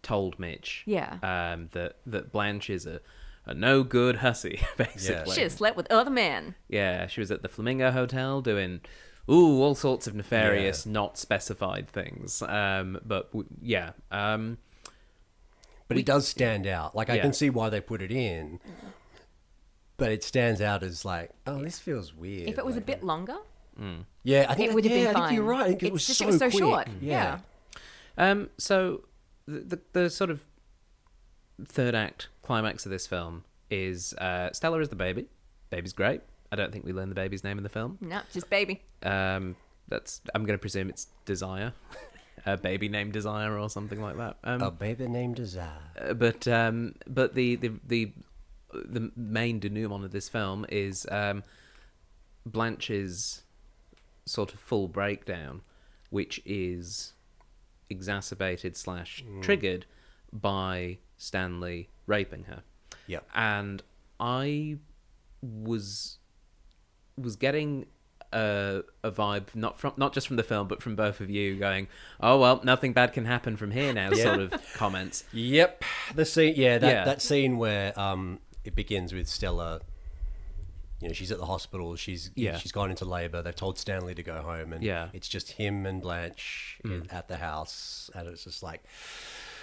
[0.02, 1.18] told Mitch Yeah.
[1.22, 3.00] um, that that Blanche is a,
[3.48, 5.34] a no good hussy, basically.
[5.34, 6.54] She has slept with other men.
[6.68, 8.80] Yeah, she was at the Flamingo Hotel doing
[9.30, 12.40] ooh all sorts of nefarious, not specified things.
[12.42, 14.58] Um, but w- yeah, um,
[15.88, 16.94] but it does stand out.
[16.94, 17.22] Like I Yeah.
[17.22, 18.60] can see why they put it in,
[19.96, 22.48] but it stands out as like, oh, this feels weird.
[22.48, 23.36] If it was a bit longer,
[24.24, 25.28] yeah, I think it would have yeah, been I fine.
[25.28, 25.62] think you're right.
[25.62, 26.58] I think it was just- so it was so quick.
[26.62, 26.88] short.
[27.00, 27.38] Yeah.
[28.16, 28.30] Yeah.
[28.30, 29.04] um, so
[29.46, 30.44] the, the the sort of
[31.64, 35.26] third act climax of this film is uh, Stella is the baby.
[35.68, 36.22] Baby's great.
[36.50, 37.98] I don't think we learn the baby's name in the film.
[38.00, 38.80] no, just baby.
[39.02, 39.54] Um,
[39.88, 41.74] that's I'm going to presume it's Desire,
[42.46, 44.38] a baby named Desire or something like that.
[44.44, 45.82] Um, A baby named Desire.
[46.00, 48.12] Uh, but um, but the, the the
[48.72, 51.42] the main denouement of this film is um,
[52.46, 53.42] Blanche's
[54.24, 55.60] sort of full breakdown,
[56.08, 57.12] which is
[57.90, 59.84] exacerbated slash triggered
[60.32, 62.62] by Stanley raping her,
[63.06, 63.20] Yeah.
[63.34, 63.82] and
[64.18, 64.78] I
[65.42, 66.18] was
[67.16, 67.86] was getting
[68.32, 71.56] a, a vibe not from not just from the film but from both of you
[71.56, 71.88] going
[72.20, 75.82] oh well nothing bad can happen from here now sort of comments Yep.
[76.14, 77.04] The scene, yeah, that, Yeah.
[77.04, 79.80] that scene where um, it begins with Stella.
[81.00, 81.94] You know, she's at the hospital.
[81.96, 82.56] She's Yeah.
[82.58, 83.40] she's gone into labor.
[83.40, 85.04] They've told Stanley to go home, and Yeah.
[85.06, 85.10] Mm.
[85.14, 88.82] it's just him and Blanche in, at the house, and it's just like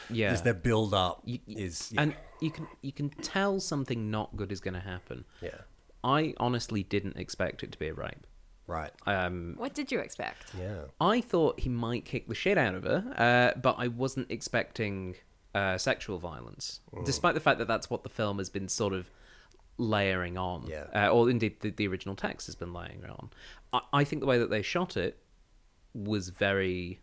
[0.10, 3.60] yeah is their build up You- you- is yeah, and you can you can tell
[3.60, 5.26] something not good is going to happen.
[5.42, 5.62] yeah
[6.04, 8.28] I honestly didn't expect it to be a rape.
[8.68, 10.54] right Um, What did you expect?
[10.58, 13.14] yeah I thought he might kick the shit out of her,
[13.56, 15.16] uh, but I wasn't expecting
[15.54, 19.10] uh, sexual violence, despite the fact that that's what the film has been sort of
[19.78, 20.88] layering on, Yeah.
[20.94, 23.30] uh, or indeed the, the original text has been layering on.
[23.74, 25.18] I, I think the way that they shot it
[25.94, 27.00] was very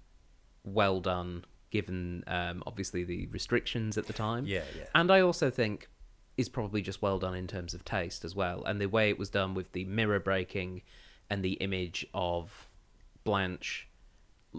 [0.65, 4.47] well done, given um, obviously the restrictions at the time.
[4.47, 4.85] Yeah, yeah.
[4.95, 5.89] And I also think
[6.37, 9.19] is probably just well done in terms of taste as well, and the way it
[9.19, 10.83] was done with the mirror breaking
[11.29, 12.69] and the image of
[13.25, 13.89] Blanche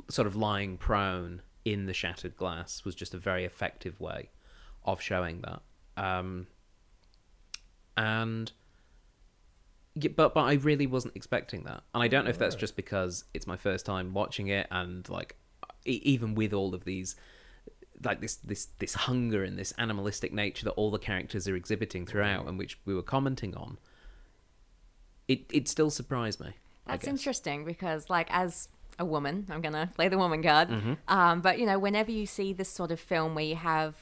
[0.10, 4.30] sort of lying prone in the shattered glass was just a very effective way
[4.84, 5.62] of showing that.
[5.96, 6.48] Um,
[7.96, 8.52] and
[9.94, 12.76] yeah, but but I really wasn't expecting that, and I don't know if that's just
[12.76, 15.36] because it's my first time watching it, and like
[15.86, 17.16] even with all of these
[18.04, 22.06] like this this this hunger and this animalistic nature that all the characters are exhibiting
[22.06, 23.78] throughout, and which we were commenting on,
[25.28, 26.54] it it still surprised me.
[26.86, 28.68] That's interesting because, like, as
[29.00, 29.48] a woman.
[29.50, 30.70] I'm gonna play the woman card.
[30.70, 30.94] Mm-hmm.
[31.08, 33.96] Um, but you know, whenever you see this sort of film where you have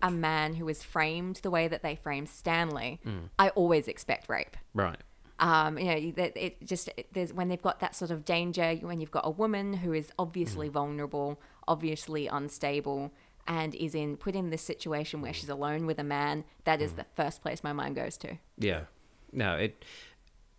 [0.00, 3.30] a man who is framed the way that they frame Stanley, Mm.
[3.38, 4.56] I always expect rape.
[4.72, 4.98] Right.
[5.40, 8.74] Um, you know, that it just it, there's when they've got that sort of danger
[8.80, 10.12] when you've got a woman who is Mm.
[10.18, 13.12] obviously vulnerable, obviously unstable,
[13.46, 15.22] and is in put in this situation Mm.
[15.22, 16.44] where she's alone with a man.
[16.64, 18.38] That is the first place my mind goes to.
[18.58, 18.84] Yeah.
[19.32, 19.84] No, it,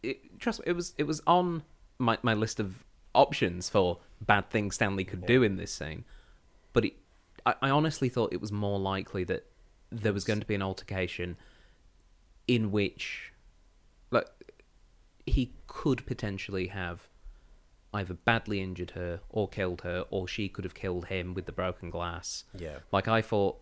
[0.02, 1.64] it trust me, it was it was on
[1.98, 6.06] my, my list of options for bad things Stanley could do in this scene.
[6.72, 6.94] But it,
[7.46, 9.46] I, I honestly thought it was more likely that
[9.92, 11.36] there was going to be an altercation
[12.48, 13.39] in which like
[15.30, 17.08] he could potentially have
[17.94, 21.52] either badly injured her or killed her or she could have killed him with the
[21.52, 22.44] broken glass.
[22.58, 22.78] Yeah.
[22.92, 23.62] Like I thought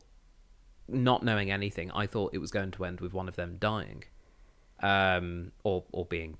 [0.87, 4.03] not knowing anything, I thought it was going to end with one of them dying,
[4.81, 6.37] um, or or being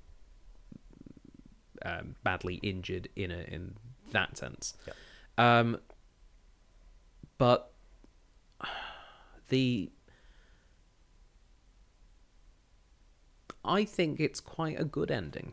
[1.82, 3.74] um, badly injured in a, in
[4.12, 4.74] that sense.
[4.86, 5.58] Yeah.
[5.58, 5.78] Um,
[7.36, 7.72] but
[9.48, 9.90] the
[13.68, 15.52] I think it's quite a good ending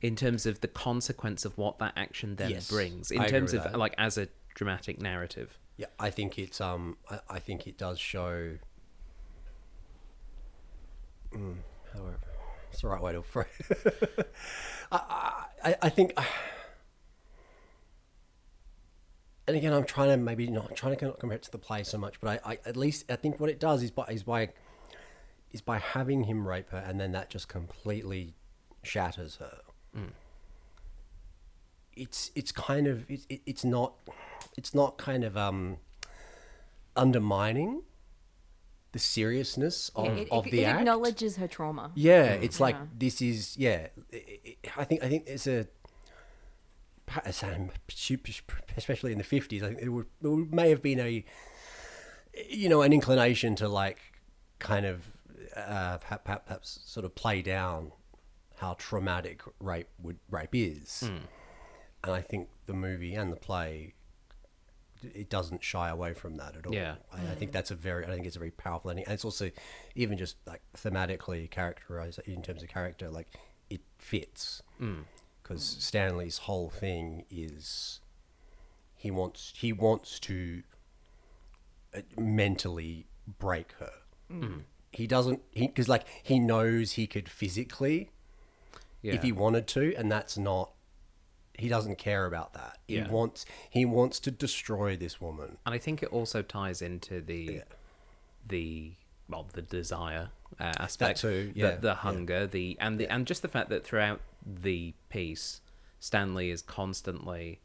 [0.00, 3.54] in terms of the consequence of what that action then Yes, brings in I terms
[3.54, 3.78] of that.
[3.78, 5.58] like as a dramatic narrative.
[5.76, 8.58] Yeah, I think it's um, I, I think it does show.
[11.32, 11.56] Mm,
[11.94, 12.18] however,
[12.70, 13.46] it's the right way to phrase.
[14.90, 16.12] I, I, I think,
[19.48, 21.82] and again, I'm trying to maybe not trying to not compare it to the play
[21.84, 24.22] so much, but I, I at least I think what it does is by is
[24.24, 24.50] by
[25.52, 28.34] is by having him rape her, and then that just completely
[28.82, 29.58] shatters her.
[31.94, 33.92] It's it's kind of it, it, it's not
[34.56, 35.76] it's not kind of um
[36.96, 37.82] undermining
[38.92, 40.78] the seriousness of, it, of it, the it act.
[40.80, 41.90] acknowledges her trauma.
[41.94, 42.86] Yeah, it's like Yeah.
[42.98, 43.88] this is yeah.
[44.12, 44.16] i
[44.76, 45.66] i I think I think it's a
[47.06, 47.22] pa-
[48.76, 49.62] especially in the fifties.
[49.62, 51.24] I think it, would, it would- may have been a
[52.48, 53.98] you know an inclination to like
[54.58, 55.02] kind of
[55.56, 57.92] uh, perhaps, sort of play down
[58.56, 61.02] how traumatic rape would rape is,
[62.04, 63.94] and I think the movie and the play
[65.02, 66.72] it doesn't shy away from that at all.
[66.74, 66.94] Yeah.
[67.12, 69.24] I, I think that's a very, I think it's a very powerful ending, and it's
[69.24, 69.50] also
[69.96, 73.28] even just like thematically characterized in terms of character, like
[73.68, 74.62] it fits
[75.42, 78.00] because Stanley's whole thing is
[78.94, 80.62] he wants he wants to
[81.96, 83.06] uh, mentally
[83.40, 83.92] break her.
[84.92, 88.10] He doesn't he because like he knows he could physically
[89.00, 89.14] Yeah.
[89.14, 90.72] if he wanted to, and that's not.
[91.54, 92.78] He doesn't care about that.
[92.86, 93.08] He Yeah.
[93.08, 95.58] wants he wants to destroy this woman.
[95.66, 97.62] and I think it also ties into the
[98.46, 98.92] the
[99.28, 101.94] well the desire uh, aspect, too, the- yeah, the, yeah.
[101.94, 105.60] hunger, the and the and just the fact that throughout the piece,
[106.00, 107.60] Stanley is constantly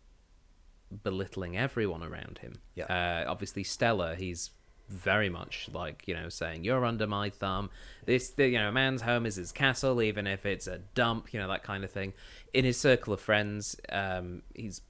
[1.04, 2.62] belittling everyone around him.
[2.76, 2.86] Yeah.
[2.86, 4.52] Uh, obviously, Stella, he's
[4.90, 7.70] very much like you know saying you're under my thumb.
[8.06, 11.34] This the, you know a man's home is his castle, even if it's a dump.
[11.34, 12.14] You know that kind of thing.
[12.54, 14.82] In his circle of friends, um, he's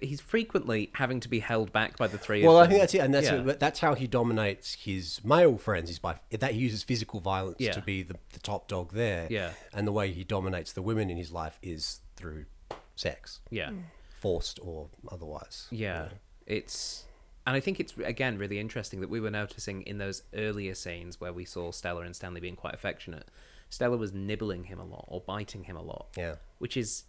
[0.00, 2.94] he's frequently having to be held back by the three Well, of I think that's
[2.94, 3.46] it, and that's Yeah.
[3.50, 5.90] it, that's how he dominates his male friends.
[5.90, 7.72] Is by that he uses physical violence Yeah.
[7.72, 9.26] to be the, the top dog there.
[9.30, 9.50] Yeah.
[9.74, 12.46] and the way he dominates the women in his life is through
[12.94, 13.70] sex, Yeah.
[14.18, 15.68] forced or otherwise.
[15.70, 16.08] Yeah.
[16.46, 17.05] It's
[17.46, 21.20] and I think it's again really interesting that we were noticing in those earlier scenes
[21.20, 23.28] where we saw Stella and Stanley being quite affectionate.
[23.68, 26.08] Stella was nibbling him a lot or biting him a lot.
[26.16, 26.36] Yeah.
[26.58, 27.04] Which is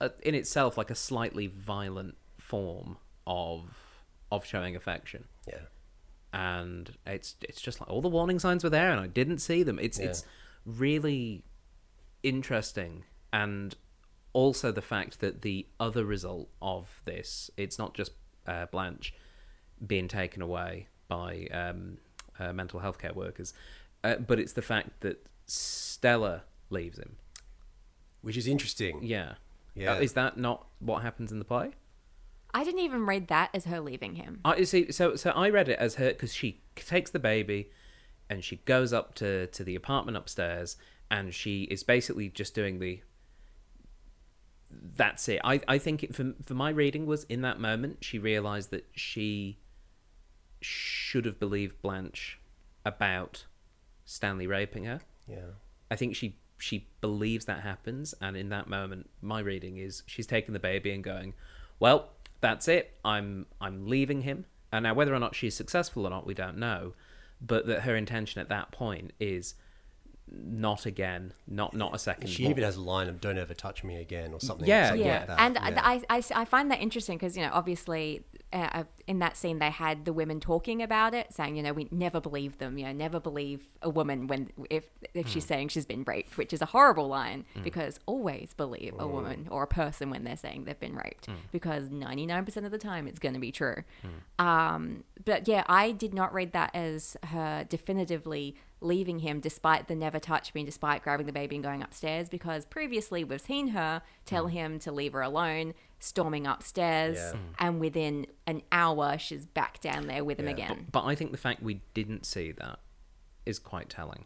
[0.00, 3.62] uh, in itself like a slightly violent form of
[4.30, 5.24] of showing affection.
[5.46, 5.64] Yeah,
[6.32, 9.62] and it's it's just like all the warning signs were there and I didn't see
[9.62, 9.78] them.
[9.78, 10.06] It's Yeah.
[10.06, 10.24] it's
[10.66, 11.44] really
[12.22, 13.74] interesting and
[14.32, 18.12] also the fact that the other result of this it's not just
[18.46, 19.14] uh, Blanche
[19.86, 21.98] being taken away by um,
[22.38, 23.52] uh, mental health care workers,
[24.04, 27.16] uh, but it's the fact that Stella leaves him.
[28.22, 29.02] which is interesting.
[29.02, 29.34] Yeah.
[29.74, 29.94] Yeah.
[29.94, 31.70] Uh, is that not what happens in the play?
[32.52, 34.40] I didn't even read that as her leaving him.
[34.44, 34.90] I you see.
[34.92, 37.70] So, so I read it as her because she takes the baby,
[38.28, 40.76] and she goes up to to the apartment upstairs,
[41.10, 43.00] and she is basically just doing the.
[44.70, 45.40] That's it.
[45.44, 48.86] I I think it, for for my reading was in that moment she realized that
[48.94, 49.58] she
[50.60, 52.38] should have believed Blanche
[52.84, 53.46] about
[54.04, 55.00] Stanley raping her.
[55.26, 55.56] Yeah,
[55.90, 60.26] I think she she believes that happens, and in that moment, my reading is she's
[60.26, 61.34] taking the baby and going,
[61.78, 62.96] "Well, that's it.
[63.04, 66.58] I'm I'm leaving him." And now, whether or not she's successful or not, we don't
[66.58, 66.94] know.
[67.40, 69.54] But that her intention at that point is
[70.32, 72.28] not again, not not a second.
[72.28, 72.50] She more.
[72.52, 74.66] even has a line of "Don't ever touch me again" or something.
[74.66, 75.40] Yeah, something yeah, like that.
[75.40, 75.80] and yeah.
[75.82, 79.70] I, I, I find that interesting because you know obviously uh, in that scene they
[79.70, 82.92] had the women talking about it, saying you know we never believe them, you know
[82.92, 86.66] never believe a woman when if if she's saying she's been raped, which is a
[86.66, 90.96] horrible line because always believe a woman or a person when they're saying they've been
[90.96, 93.82] raped because ninety nine percent of the time it's going to be true.
[94.38, 99.94] Um, but yeah, I did not read that as her definitively leaving him despite the
[99.94, 104.02] never touch me, despite grabbing the baby and going upstairs, because previously we've seen her
[104.24, 104.52] tell hmm.
[104.52, 107.32] him to leave her alone, storming upstairs, Yeah.
[107.32, 107.52] Hmm.
[107.58, 110.52] and within an hour she's back down there with him Yeah.
[110.52, 110.86] again.
[110.90, 112.80] But I think the fact we didn't see that
[113.46, 114.24] is quite telling.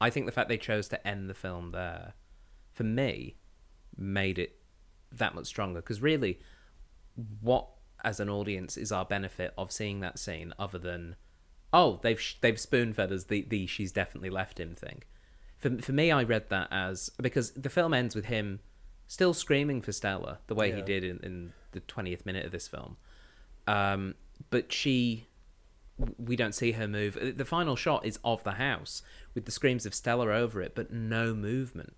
[0.00, 2.14] I think the fact they chose to end the film there,
[2.72, 3.36] for me,
[3.96, 4.60] made it
[5.12, 5.80] that much stronger.
[5.80, 6.38] Because really,
[7.40, 7.68] what
[8.04, 11.16] as an audience is our benefit of seeing that scene, other than,
[11.72, 15.02] oh, they've sh- they've spoon fed us the the she's definitely left him thing.
[15.58, 18.60] For for me, I read that as because the film ends with him
[19.06, 22.68] still screaming for Stella the way he did in, in the twentieth minute of this
[22.68, 22.96] film.
[23.66, 24.14] Um,
[24.50, 25.26] but she
[26.16, 27.16] we don't see her move.
[27.16, 29.02] Uh, The final shot is of the house
[29.34, 31.94] with the screams of Stella over it, but no movement.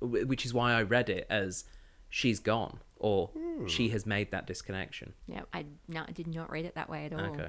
[0.00, 1.64] Which is why I read it as
[2.08, 3.30] she's gone or
[3.66, 5.12] she has made that disconnection.
[5.26, 7.20] Yeah, I no, I did not read it that way at all.
[7.20, 7.48] Okay.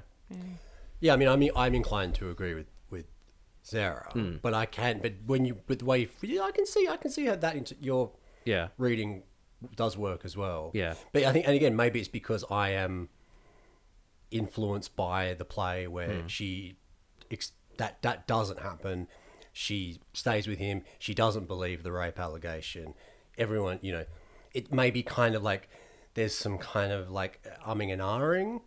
[1.02, 3.06] Yeah, I mean, I mean, I'm inclined to agree with with
[3.64, 4.38] Sarah, Hmm.
[4.42, 5.02] but I can't.
[5.02, 7.56] But when you, but the way you, I can see, I can see how that
[7.56, 8.12] into your
[8.46, 8.70] Yeah.
[8.78, 9.24] reading
[9.76, 10.72] does work as well.
[10.74, 10.96] Yeah.
[11.12, 13.10] but I think, and again, maybe it's because I am
[14.32, 16.78] influenced by the play where she
[17.30, 19.08] ex- that that doesn't happen.
[19.54, 20.84] She stays with him.
[21.00, 22.94] She doesn't believe the rape allegation.
[23.38, 24.06] Everyone, you know,
[24.54, 25.68] it may be kind of like
[26.14, 28.62] there's some kind of like umming and ahhing,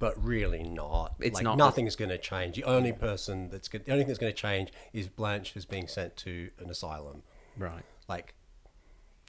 [0.00, 1.14] but really not.
[1.20, 2.56] It's like not- nothing's going to change.
[2.56, 5.64] The only person that's go- the only thing that's going to change is Blanche is
[5.64, 7.22] being sent to an asylum.
[7.56, 7.84] Right.
[8.08, 8.34] Like,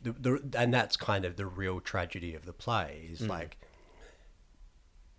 [0.01, 3.11] the, the and that's kind of the real tragedy of the play Mm.
[3.13, 3.57] is like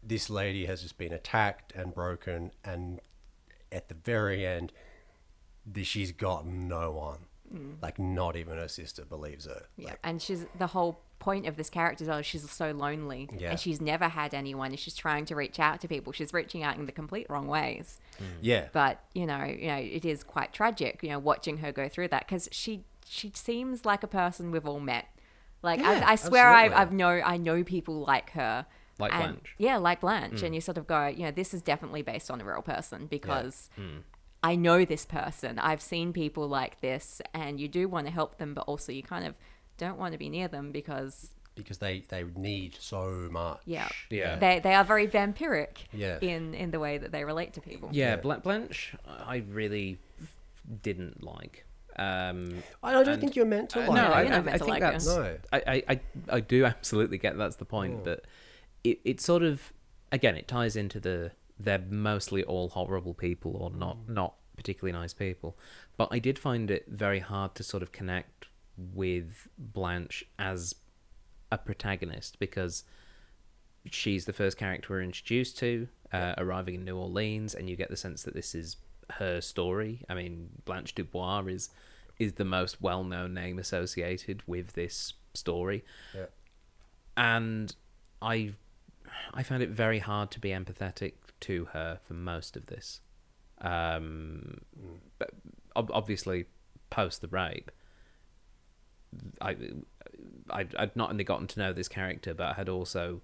[0.03, 3.01] this lady has just been attacked and broken, and
[3.71, 4.73] at the very end,
[5.65, 7.27] the, she's got no one.
[7.83, 9.67] Like, not even her sister believes her.
[9.79, 9.83] Mm.
[9.85, 13.29] Yeah, Like, and she's the whole point of this character is oh, she's so lonely,
[13.39, 13.51] Yeah.
[13.51, 16.13] and she's never had anyone, and she's trying to reach out to people.
[16.13, 18.01] She's reaching out in the complete wrong ways.
[18.41, 18.69] yeah.
[18.73, 21.01] But you know, you know, it is quite tragic.
[21.03, 24.67] You know, watching her go through that because she she seems like a person we've
[24.67, 25.07] all met.
[25.63, 26.77] Like Yeah, I, I swear, I absolutely.
[26.83, 28.67] I've know I know people like her.
[28.99, 29.55] Like and- Blanche.
[29.59, 32.41] Yeah, like Blanche, and you sort of go, you know, this is definitely based on
[32.41, 33.71] a real person because.
[33.77, 33.99] Hmm.
[34.45, 35.61] I know this person.
[35.61, 39.01] I've seen people like this, and you do want to help them, but also you
[39.01, 39.37] kind of
[39.85, 41.15] don't want to be near them because
[41.55, 43.61] because they, they need so much.
[43.67, 44.37] yeah, Yeah.
[44.45, 46.19] they they are very vampiric Yeah.
[46.21, 47.89] in in the way that they relate to people.
[47.93, 48.37] Yeah, Yeah.
[48.47, 48.95] Blanche,
[49.35, 49.99] I really
[50.83, 51.65] didn't like.
[51.97, 54.13] Um, I don't And- think you're meant to Uh, like no.
[54.13, 55.07] I, You're I, not meant I to think like that's.
[55.07, 55.39] No.
[55.53, 56.01] I, I, I,
[56.37, 58.05] I do absolutely get that's the point, Oh.
[58.05, 58.25] but
[58.83, 59.73] it, it sort of
[60.11, 65.13] again it ties into the they're mostly all horrible people or not not particularly nice
[65.13, 65.57] people.
[65.99, 68.42] But I did find it very hard to sort of connect
[68.95, 70.75] with Blanche as
[71.51, 72.85] a protagonist because
[73.91, 77.91] she's the first character we're introduced to, uh, arriving in New Orleans, and you get
[77.91, 78.77] the sense that this is
[79.19, 80.05] her story.
[80.09, 81.69] I mean, Blanche Dubois is
[82.19, 86.27] is the most well known name associated with this story, Yeah.
[87.17, 87.75] and
[88.21, 88.53] I
[89.35, 93.01] I found it very hard to be empathetic to her for most of this.
[93.61, 94.61] Um,
[95.19, 95.31] but
[95.75, 96.47] obviously,
[96.91, 97.71] post the rape,
[99.43, 99.57] I,
[100.51, 103.23] I I'd not only gotten to know this character, but I had also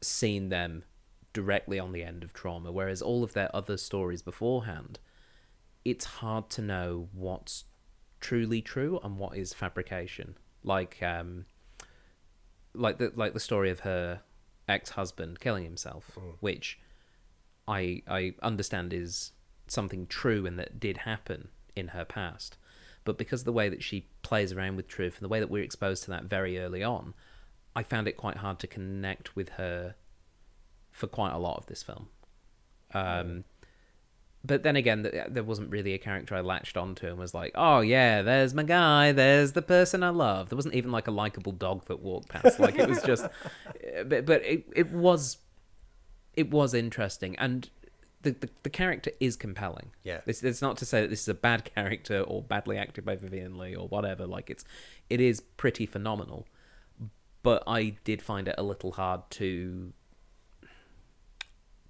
[0.00, 0.84] seen them
[1.32, 2.72] directly on the end of trauma.
[2.72, 4.98] Whereas all of their other stories beforehand,
[5.84, 7.64] it's hard to know what's
[8.20, 10.36] truly true and what is fabrication.
[10.64, 11.46] Like um,
[12.74, 14.22] like the like the story of her
[14.68, 16.78] ex husband killing himself, which
[17.66, 19.32] I I understand is
[19.66, 22.56] something true and that did happen in her past.
[23.04, 25.48] But because of the way that she plays around with truth and the way that
[25.48, 27.14] we're exposed to that very early on,
[27.74, 29.94] I found it quite hard to connect with her
[30.90, 32.08] for quite a lot of this film.
[32.92, 33.44] Um,
[34.44, 37.52] but then again, th- there wasn't really a character I latched onto and was like,
[37.54, 41.10] "Oh yeah, there's my guy, there's the person I love." There wasn't even like a
[41.10, 42.60] likable dog that walked past.
[42.60, 43.26] Like it was just,
[44.06, 45.38] but, but it it was,
[46.34, 47.70] it was interesting, and
[48.22, 49.90] the the, the character is compelling.
[50.04, 50.20] Yeah.
[50.26, 53.16] it's, it's not to say that this is a bad character or badly acted by
[53.16, 54.26] Vivien Leigh or whatever.
[54.26, 54.64] Like it's,
[55.08, 56.46] it is pretty phenomenal,
[57.42, 59.92] but I did find it a little hard to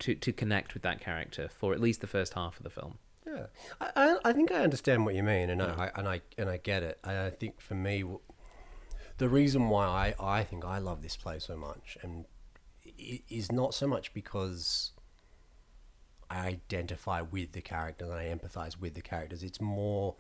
[0.00, 2.98] to to connect with that character for at least the first half of the film.
[3.26, 3.46] Yeah,
[3.80, 6.56] I, I, I think I understand what you mean, and I, and I and I
[6.58, 6.98] get it.
[7.04, 8.04] And I think for me,
[9.18, 12.24] the reason why I, I think I love this play so much, and
[12.86, 14.92] i- is not so much because
[16.30, 19.42] I identify with the characters and I empathize with the characters.
[19.42, 20.16] It's more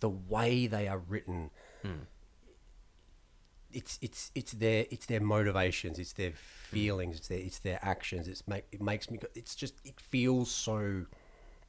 [0.00, 1.50] the way they are written.
[1.82, 2.04] Hmm.
[3.72, 6.36] It's it's it's their it's their motivations, it's their hmm.
[6.36, 8.26] feelings, it's their it's their actions.
[8.28, 9.18] It's make it makes me.
[9.34, 11.06] It's just it feels so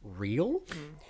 [0.03, 0.61] real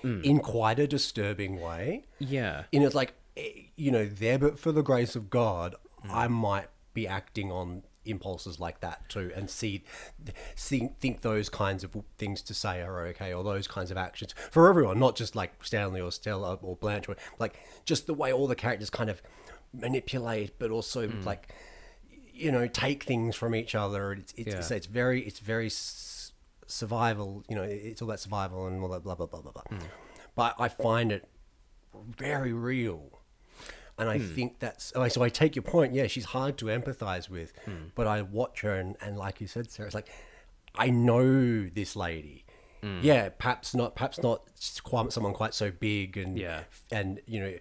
[0.01, 0.22] hmm.
[0.22, 2.05] in quite a disturbing way.
[2.19, 2.63] Yeah.
[2.74, 5.76] And it's like, eh, you know, there but for the grace of God,
[6.09, 9.84] I might be acting on impulses like that too, and see,
[10.56, 14.34] see, think those kinds of things to say are okay, or those kinds of actions
[14.49, 18.32] for everyone, not just like Stanley or Stella or Blanche, or like just the way
[18.34, 19.22] all the characters kind of
[19.74, 21.26] manipulate, but also hmm.
[21.26, 21.54] like,
[22.34, 24.14] you know, take things from each other.
[24.14, 24.78] It's it's, it's, Yeah.
[24.78, 26.34] it's very it's very s-
[26.66, 27.43] survival.
[27.49, 29.64] You know, it's all about survival and all that blah blah blah blah blah.
[29.70, 29.86] Hmm.
[30.36, 31.28] But I find it
[31.93, 33.20] very real.
[33.98, 34.26] And I hmm.
[34.34, 35.22] think that's oh, so.
[35.22, 35.94] I take your point.
[35.94, 37.89] Yeah, she's hard to empathize with, hmm.
[37.96, 40.10] but I watch her and, and like you said, Sarah, it's like
[40.76, 42.46] I know this lady.
[42.82, 43.00] Hmm.
[43.02, 43.96] Yeah, perhaps not.
[43.96, 44.44] Perhaps not
[44.84, 46.62] quite someone quite so big and Yeah.
[46.92, 47.54] and you know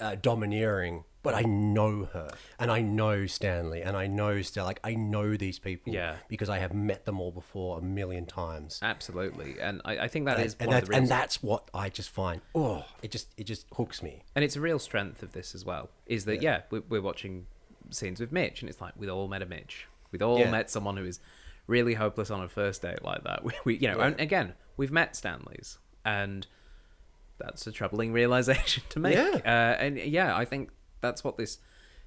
[0.00, 1.04] uh, domineering.
[1.22, 4.66] But I know her, and I know Stanley, and I know Stella.
[4.68, 6.16] Like I know these people, Yeah.
[6.28, 8.78] because I have met them all before a million times.
[8.82, 12.40] Absolutely, and I, I think that is and, that's, and that's what I just find.
[12.54, 14.22] Oh, it just it just hooks me.
[14.34, 17.46] and it's a real strength of this as well is that yeah, we're, we're watching
[17.90, 20.50] scenes with Mitch, and it's like we've all met a Mitch, we've all Yeah.
[20.50, 21.20] met someone who is
[21.66, 23.44] really hopeless on a first date like that.
[23.44, 26.46] We, we you know, and again, we've met Stanleys, and
[27.38, 29.14] that's a troubling realization to make.
[29.16, 29.40] Yeah.
[29.44, 30.70] Uh, and yeah, I think
[31.00, 31.58] that's what this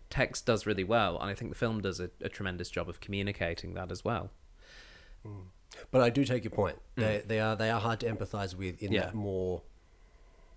[0.09, 2.99] text does really well, and I think the film does a, a tremendous job of
[2.99, 4.29] communicating that as well.
[5.91, 6.77] But I do take your point.
[6.95, 8.93] They they are they are hard to empathise with in Mm.
[8.93, 9.01] Yeah.
[9.05, 9.63] that more,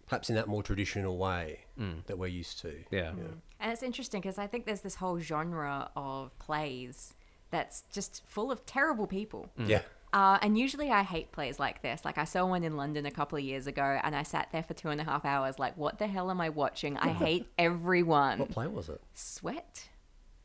[0.06, 2.04] perhaps in that more traditional way Mm.
[2.06, 2.84] that we're used to.
[2.90, 3.12] Yeah.
[3.60, 7.14] And it's interesting because I think there's this whole genre of plays
[7.50, 9.50] that's just full of terrible people.
[9.56, 9.82] Yeah.
[10.16, 12.02] Uh, and usually I hate plays like this.
[12.02, 14.62] Like I saw one in London a couple of years ago and I sat there
[14.62, 16.96] for two and a half hours like, what the hell am I watching?
[16.96, 18.38] I hate everyone.
[18.38, 19.00] What play was it?
[19.12, 19.90] Sweat.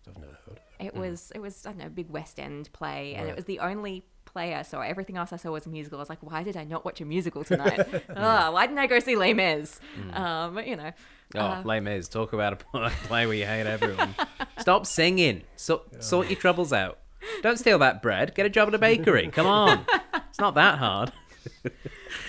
[0.07, 0.57] I've never heard.
[0.57, 0.85] Of.
[0.87, 3.13] It was, it was, I don't know, a big West End play.
[3.13, 3.31] And Right.
[3.31, 4.81] it was the only play I saw.
[4.81, 5.99] Everything else I saw was a musical.
[5.99, 7.79] I was like, why did I not watch a musical tonight?
[8.09, 9.79] oh, why didn't I go see Les Mis?
[10.11, 10.91] Um, but, you know.
[11.35, 14.15] Oh, uh, Les Mis, talk about a play where you hate everyone.
[14.59, 15.43] Stop singing.
[15.55, 16.97] So, Sort your troubles out.
[17.41, 18.35] Don't steal that bread.
[18.35, 19.27] Get a job at a bakery.
[19.29, 19.85] Come on.
[20.29, 21.11] It's not that hard.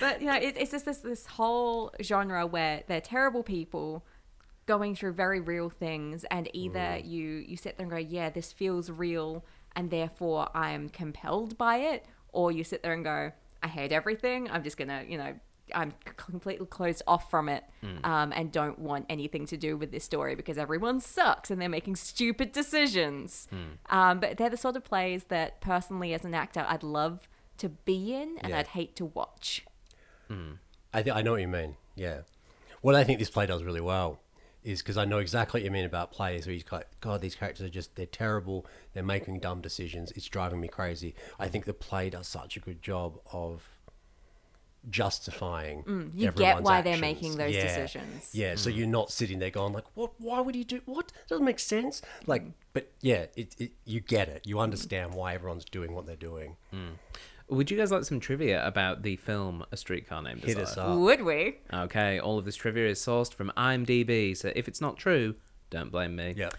[0.01, 4.05] But you know, it, it's just this this whole genre where they're terrible people
[4.67, 7.09] going through very real things, and either mm.
[7.09, 9.45] you you sit there and go, "Yeah, this feels real,"
[9.77, 13.33] and therefore I'm compelled by it, or you sit there and go,
[13.63, 14.51] "I hate everything.
[14.51, 15.35] I'm just gonna, you know."
[15.75, 17.65] I'm completely closed off from it
[18.05, 21.69] um, and don't want anything to do with this story because everyone sucks and they're
[21.69, 23.49] making stupid decisions.
[23.91, 27.69] Um, but they're the sort of plays that, personally, as an actor, I'd love to
[27.69, 28.59] be in and Yeah.
[28.61, 29.65] I'd hate to watch.
[30.95, 31.77] I th- I know what you mean.
[31.95, 32.23] Yeah.
[32.81, 34.19] What I think this play does really well
[34.65, 37.35] is because I know exactly what you mean about plays where you're like, God, these
[37.35, 38.65] characters are just they're terrible.
[38.95, 40.11] They're making dumb decisions.
[40.13, 41.15] It's driving me crazy.
[41.39, 43.72] I think the play does such a good job of
[44.91, 45.83] justifying.
[45.85, 47.63] Mm, you get everyone's why they're making those Yeah.
[47.63, 48.31] decisions.
[48.33, 50.13] Yeah, so you're not sitting there going like, "What?
[50.19, 50.81] Why would he do?
[50.85, 54.47] What doesn't make sense?" Like, but yeah, it, it you get it.
[54.47, 56.57] You understand why everyone's doing what they're doing.
[57.49, 60.63] Would you guys like some trivia about the film A Streetcar Named Hit Desire?
[60.65, 60.99] us up.
[60.99, 61.59] Would we?
[61.73, 65.35] Okay, all of this trivia is sourced from IMDb, so if it's not true,
[65.69, 66.35] don't blame me.
[66.37, 66.51] Yeah.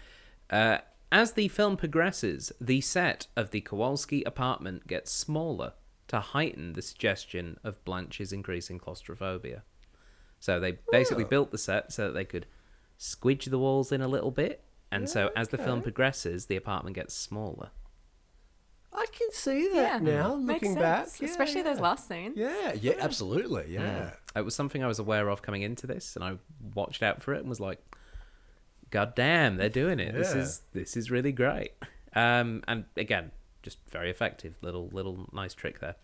[0.50, 0.78] Uh,
[1.10, 5.72] as the film progresses, the set of the Kowalski apartment gets smaller
[6.08, 9.62] to heighten the suggestion of Blanche's increasing claustrophobia.
[10.40, 12.46] So they basically built the set so that they could
[12.98, 16.96] squidge the walls in a little bit, and so as the film progresses, the apartment
[16.96, 17.70] gets smaller.
[18.92, 21.20] I can see that now, Makes looking sense, back.
[21.20, 22.36] Yeah, especially those last scenes.
[22.36, 24.10] Yeah, yeah, absolutely, yeah.
[24.36, 26.36] It was something I was aware of coming into this, and I
[26.74, 27.82] watched out for it and was like,
[28.90, 30.14] "God damn, they're doing it!
[30.14, 31.72] This is this is really great."
[32.14, 33.32] Um, and again,
[33.64, 34.56] just very effective.
[34.62, 35.96] Little little nice trick there.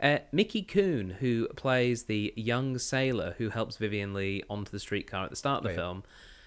[0.00, 5.24] Uh, Mickey Kuhn, who plays the young sailor who helps Vivien Leigh onto the streetcar
[5.24, 5.76] at the start of the Right.
[5.76, 6.04] film,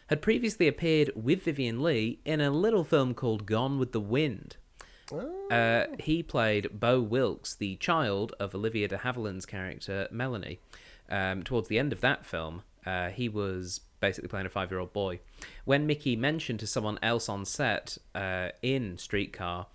[0.08, 4.56] had previously appeared with Vivien Leigh in a little film called Gone with the Wind.
[5.52, 10.60] Uh, he played Beau Wilkes, the child of Olivia de Havilland's character Melanie.
[11.10, 15.20] Um, towards the end of that film, uh, he was basically playing a five-year-old boy.
[15.66, 19.66] When Mickey mentioned to someone else on set uh, in Streetcar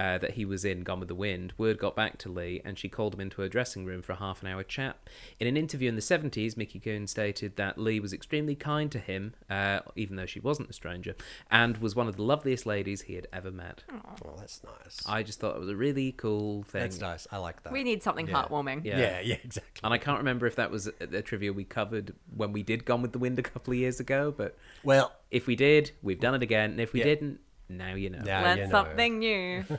[0.00, 2.78] uh, that he was in Gone with the Wind, word got back to Leigh and
[2.78, 4.96] she called him into her dressing room for a half an hour chat.
[5.38, 8.98] In an interview in the 70s, Mickey Kuhn stated that Leigh was extremely kind to
[8.98, 11.14] him, uh, even though she wasn't a stranger,
[11.50, 13.84] and was one of the loveliest ladies he had ever met.
[13.92, 15.02] Oh, that's nice.
[15.06, 16.80] I just thought it was a really cool thing.
[16.80, 17.26] That's nice.
[17.30, 17.72] I like that.
[17.72, 18.34] We need something Yeah.
[18.42, 18.84] heartwarming.
[18.84, 18.98] Yeah.
[18.98, 19.80] Yeah, yeah, exactly.
[19.84, 22.84] And I can't remember if that was a, a trivia we covered when we did
[22.86, 26.20] Gone with the Wind a couple of years ago, but Well, if we did, we've
[26.20, 26.70] done it again.
[26.72, 27.04] And if we Yeah.
[27.06, 27.40] didn't,
[27.76, 28.20] now you know.
[28.24, 28.70] now Learn you know.
[28.70, 29.64] something new.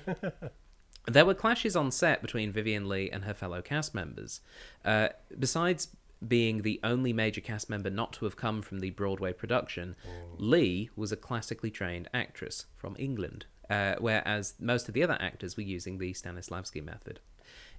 [1.07, 4.39] There were clashes on set between Vivien Leigh and her fellow cast members.
[4.85, 5.87] Uh, besides
[6.25, 9.95] being the only major cast member not to have come from the Broadway production,
[10.37, 15.57] Leigh was a classically trained actress from England, uh, whereas most of the other actors
[15.57, 17.19] were using the Stanislavski method.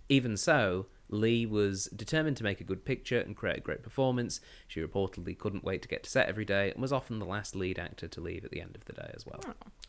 [0.08, 4.40] Even so, Leigh was determined to make a good picture and create a great performance.
[4.66, 7.54] She reportedly couldn't wait to get to set every day and was often the last
[7.54, 9.40] lead actor to leave at the end of the day as well.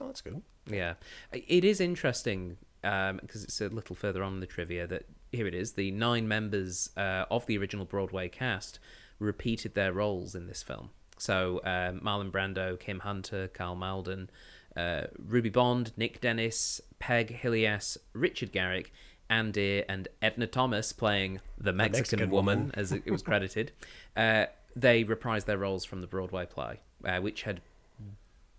[0.01, 0.41] Oh, that's good.
[0.67, 0.95] Yeah,
[1.31, 5.55] it is interesting because it's a little further on in the trivia that here it
[5.55, 8.79] is: the nine members uh, of the original Broadway cast
[9.19, 10.89] repeated their roles in this film.
[11.17, 14.29] So um, Marlon Brando, Kim Hunter, Karl Malden,
[14.75, 18.91] uh, Rudy Bond, Nick Dennis, Peg Hillias, Richard Garrick,
[19.33, 22.71] Ann Dere, and Edna Thomas playing the Mexican, Mexican woman, woman.
[22.75, 23.71] as it, it was credited.
[24.15, 27.61] Uh, they reprised their roles from the Broadway play, uh, which had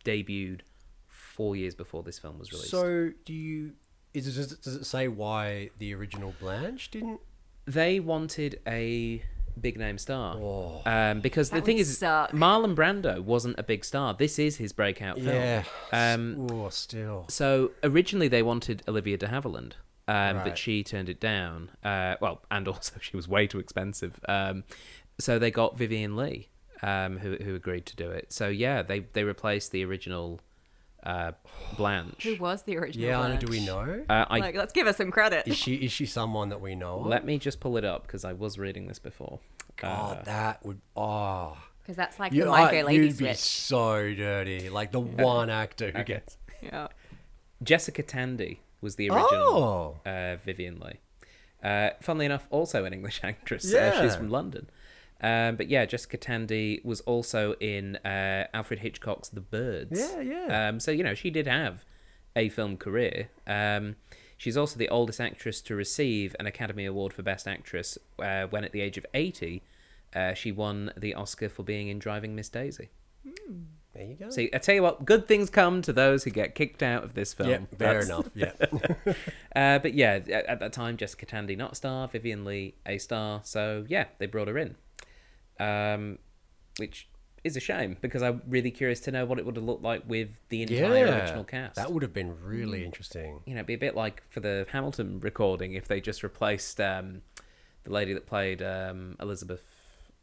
[0.04, 0.60] debuted
[1.08, 2.70] four years before this film was released.
[2.70, 3.72] So, do you?
[4.12, 7.20] Is it, does, it, does it say why the original Blanche didn't?
[7.66, 9.22] they wanted a
[9.60, 10.36] big name star.
[10.36, 10.82] Oh.
[10.84, 12.32] Um, because the thing is, suck.
[12.32, 14.14] Marlon Brando wasn't a big star.
[14.14, 15.28] This is his breakout film.
[15.28, 15.64] Yeah.
[15.92, 17.26] Um, oh, still.
[17.28, 19.72] so originally they wanted Olivia de Havilland,
[20.08, 21.70] um, but she turned it down.
[21.82, 24.20] Uh, well, and also she was way too expensive.
[24.28, 24.64] Um,
[25.18, 26.48] so they got Vivien Leigh,
[26.82, 28.32] um, who who agreed to do it.
[28.32, 30.40] So yeah, they they replaced the original
[31.04, 31.32] uh,
[31.76, 32.22] Blanche.
[32.24, 33.06] Who was the original?
[33.08, 34.04] Yeah, Anna, do we know?
[34.08, 35.46] Uh, I Like, let's give her some credit.
[35.46, 36.98] Is she is she someone that we know?
[36.98, 39.40] let me just pull it up because I was reading this before.
[39.76, 40.80] God, Uh, that would.
[40.96, 44.70] Oh, Because that's like you, the My I- Fair Lady you'd be so dirty.
[44.70, 46.38] Like the one actor who gets.
[46.62, 46.88] Yeah.
[47.62, 50.08] Jessica Tandy was the original Oh.
[50.10, 51.00] uh, Vivien Leigh.
[51.62, 53.72] Uh, funnily enough, also an English actress.
[53.74, 54.02] Uh, Yeah.
[54.02, 54.68] she's from London.
[55.20, 59.98] Um, but yeah, Jessica Tandy was also in uh, Alfred Hitchcock's The Birds.
[59.98, 60.68] Yeah, yeah.
[60.68, 61.84] Um, so, you know, she did have
[62.36, 63.30] a film career.
[63.46, 63.96] Um,
[64.36, 68.64] she's also the oldest actress to receive an Academy Award for Best Actress uh, when,
[68.64, 69.62] at the age of 80,
[70.14, 72.90] uh, she won the Oscar for being in Driving Miss Daisy.
[73.94, 74.30] There you go.
[74.30, 77.14] See, I tell you what, good things come to those who get kicked out of
[77.14, 77.68] this film.
[77.78, 78.28] fair That's- enough.
[78.34, 79.14] Yeah.
[79.54, 82.98] uh, but yeah, at, at that time, Jessica Tandy not a star, Vivien Leigh a
[82.98, 83.40] star.
[83.44, 84.74] So yeah, they brought her in,
[85.60, 86.18] um,
[86.78, 87.08] which
[87.44, 90.02] is a shame because I'm really curious to know what it would have looked like
[90.08, 91.20] with the entire yeah.
[91.20, 91.76] original cast.
[91.76, 93.40] That would have been really interesting.
[93.44, 96.80] you know, it'd be a bit like for the Hamilton recording if they just replaced
[96.80, 97.20] um,
[97.84, 99.62] the lady that played um, Elizabeth,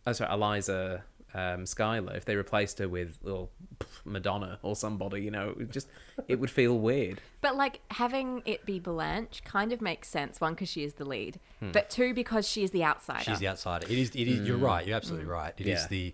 [0.06, 1.04] oh sorry, Eliza
[1.34, 2.14] um, Schuyler.
[2.16, 3.50] If they replaced her with oh,
[4.06, 5.88] Madonna or somebody, you know, it would just
[6.28, 7.22] it would feel weird.
[7.42, 10.40] But like having it be Blanche kind of makes sense.
[10.42, 11.72] One, because she is the lead, Hmm.
[11.72, 13.24] but two, because she is the outsider.
[13.24, 13.88] She's the outsider.
[13.88, 14.10] It is.
[14.12, 14.48] It is.
[14.48, 14.86] You're right.
[14.86, 15.54] You're absolutely right.
[15.58, 15.82] It is Mm.
[15.84, 15.88] Yeah.
[15.90, 16.14] the.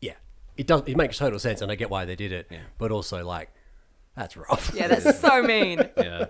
[0.00, 0.12] Yeah,
[0.56, 0.82] it does.
[0.86, 2.46] It makes total sense, and I get why they did it.
[2.50, 2.58] Yeah.
[2.78, 3.50] But also, like,
[4.16, 4.72] that's rough.
[4.74, 5.88] yeah, that's so mean.
[5.96, 6.26] yeah.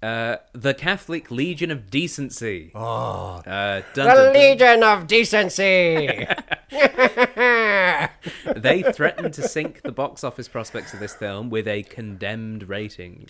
[0.00, 2.70] Uh, the Catholic Legion of Decency.
[2.72, 4.32] Oh, Uh, dun, the dun, dun.
[4.32, 6.26] Legion of Decency.
[8.56, 13.26] They threatened to sink the box office prospects of this film with a condemned rating.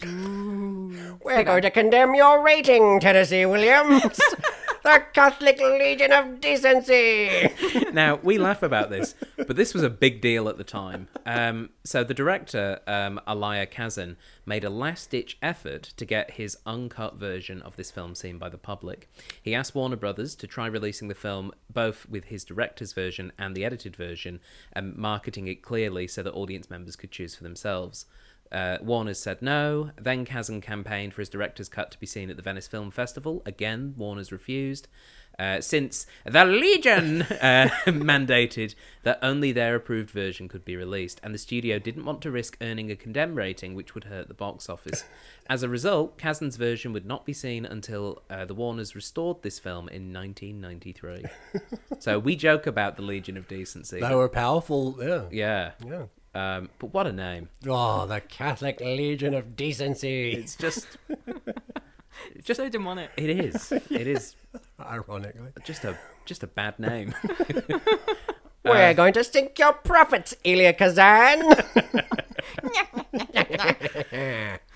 [1.22, 4.18] We're going to condemn your rating, Tennessee Williams.
[4.82, 7.50] the Catholic Legion of Decency.
[7.92, 11.08] now we laugh about this, but this was a big deal at the time.
[11.26, 14.16] Um, so the director, um, Elia Kazan,
[14.46, 18.58] made a last-ditch effort to get his uncut version of this film seen by the
[18.58, 19.10] public.
[19.42, 23.54] He asked Warner Brothers to try releasing the film both with his director's version and
[23.54, 24.40] the edited version,
[24.72, 28.06] and marketing it clearly so that audience members could choose for themselves.
[28.50, 29.90] Uh, Warner's said no.
[30.00, 33.42] Then Kazan campaigned for his director's cut to be seen at the Venice Film Festival.
[33.46, 34.88] Again, Warner's refused.
[35.38, 38.74] Uh, since the Legion uh, mandated
[39.04, 42.56] that only their approved version could be released, and the studio didn't want to risk
[42.60, 45.04] earning a condemn rating, which would hurt the box office.
[45.48, 49.60] As a result, Kazan's version would not be seen until uh, the Warners restored this
[49.60, 51.24] film in 1993.
[52.00, 54.00] so we joke about the Legion of Decency.
[54.00, 54.96] They were powerful.
[55.00, 55.22] Yeah.
[55.30, 55.70] Yeah.
[55.86, 56.06] Yeah.
[56.38, 57.48] Um, but what a name.
[57.66, 60.32] Oh, the Catholic Legion of Decency.
[60.32, 60.86] It's just
[62.34, 63.10] it's Just so demonic.
[63.16, 63.72] It is.
[63.90, 64.36] It is
[64.78, 65.48] Ironically.
[65.64, 67.14] just a just a bad name.
[68.64, 71.42] We're going to sink your profits, Elia Kazan.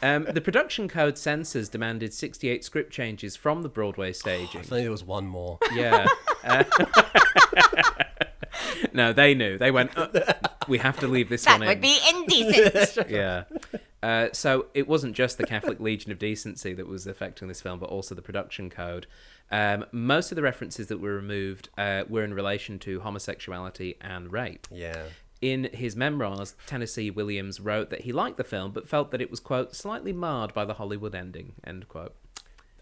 [0.02, 4.60] Um, the production code censors demanded 68 script changes from the Broadway staging.
[4.60, 5.58] I think there was one more.
[5.74, 6.06] Yeah.
[6.42, 6.64] Uh,
[8.92, 9.58] no, they knew.
[9.58, 10.08] They went, "Uh,
[10.68, 11.68] we have to leave this That one in.
[11.68, 13.10] would be indecent.
[13.10, 13.44] yeah.
[14.02, 17.78] Uh, so it wasn't just the Catholic Legion of Decency that was affecting this film,
[17.78, 19.06] but also the production code.
[19.50, 24.32] Um, most of the references that were removed uh, were in relation to homosexuality and
[24.32, 24.66] rape.
[24.70, 25.04] Yeah.
[25.40, 29.30] In his memoirs, Tennessee Williams wrote that he liked the film, but felt that it
[29.30, 32.14] was, quote, slightly marred by the Hollywood ending, end quote.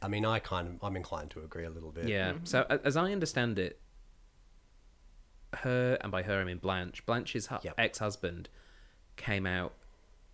[0.02, 2.08] I mean, I kind of, I'm inclined to agree a little bit.
[2.08, 2.34] Yeah.
[2.44, 3.80] So as I understand it,
[5.58, 7.04] her and by her I mean Blanche.
[7.06, 7.74] Blanche's hu- Yep.
[7.78, 8.48] ex-husband
[9.16, 9.74] came out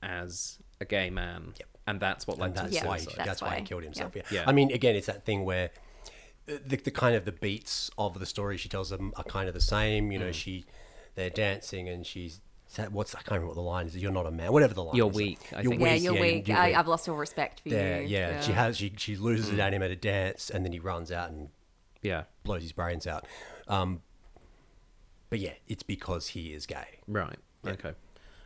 [0.03, 1.69] as a gay man, Yep.
[1.87, 3.19] and that's what led and to that's Yeah, why he, suicide.
[3.19, 4.15] that's that's why he killed himself.
[4.15, 4.23] Yeah.
[4.31, 4.45] Yeah.
[4.47, 5.71] I mean, again, it's that thing where
[6.49, 9.49] uh, the, the kind of the beats of the story she tells them are kind
[9.49, 10.09] of the same.
[10.09, 10.13] Mm.
[10.13, 10.65] You know, she
[11.15, 12.41] they're dancing and she's
[12.91, 13.97] what's I can't remember what the line is.
[13.97, 14.53] You're not a man.
[14.53, 14.97] Whatever the line.
[14.97, 15.17] You're is.
[15.17, 15.81] weak, I You're think.
[15.83, 16.03] yeah, weak.
[16.03, 16.49] you're yeah, weak.
[16.49, 16.77] you're I, weak.
[16.77, 18.07] I've lost all respect for Yeah, you.
[18.09, 18.77] yeah, She has.
[18.77, 19.55] She she loses Mm.
[19.55, 21.49] it at him at a dance, and then he runs out and
[22.03, 22.25] Yeah.
[22.45, 23.27] blows his brains out.
[23.67, 24.03] Um,
[25.31, 27.01] but yeah, it's because he is gay.
[27.07, 27.39] Right.
[27.67, 27.93] Okay.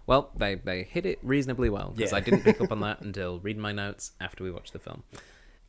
[0.07, 2.18] Well, they they hit it reasonably well because Yeah.
[2.18, 5.03] I didn't pick up on that until reading my notes after we watched the film.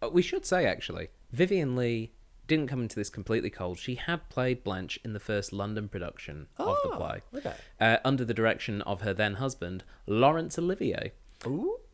[0.01, 2.11] Uh, we should say actually, Vivien Leigh
[2.47, 3.77] didn't come into this completely cold.
[3.77, 7.53] She had played Blanche in the first London production of the Oh, play, okay.
[7.79, 11.13] uh, under the direction of her then husband Laurence Olivier.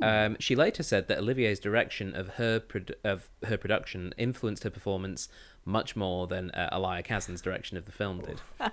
[0.01, 4.69] Um, she later said that Olivier's direction of her produ- of her production influenced her
[4.69, 5.29] performance
[5.65, 8.41] much more than uh, Elia Kazan's direction of the film did.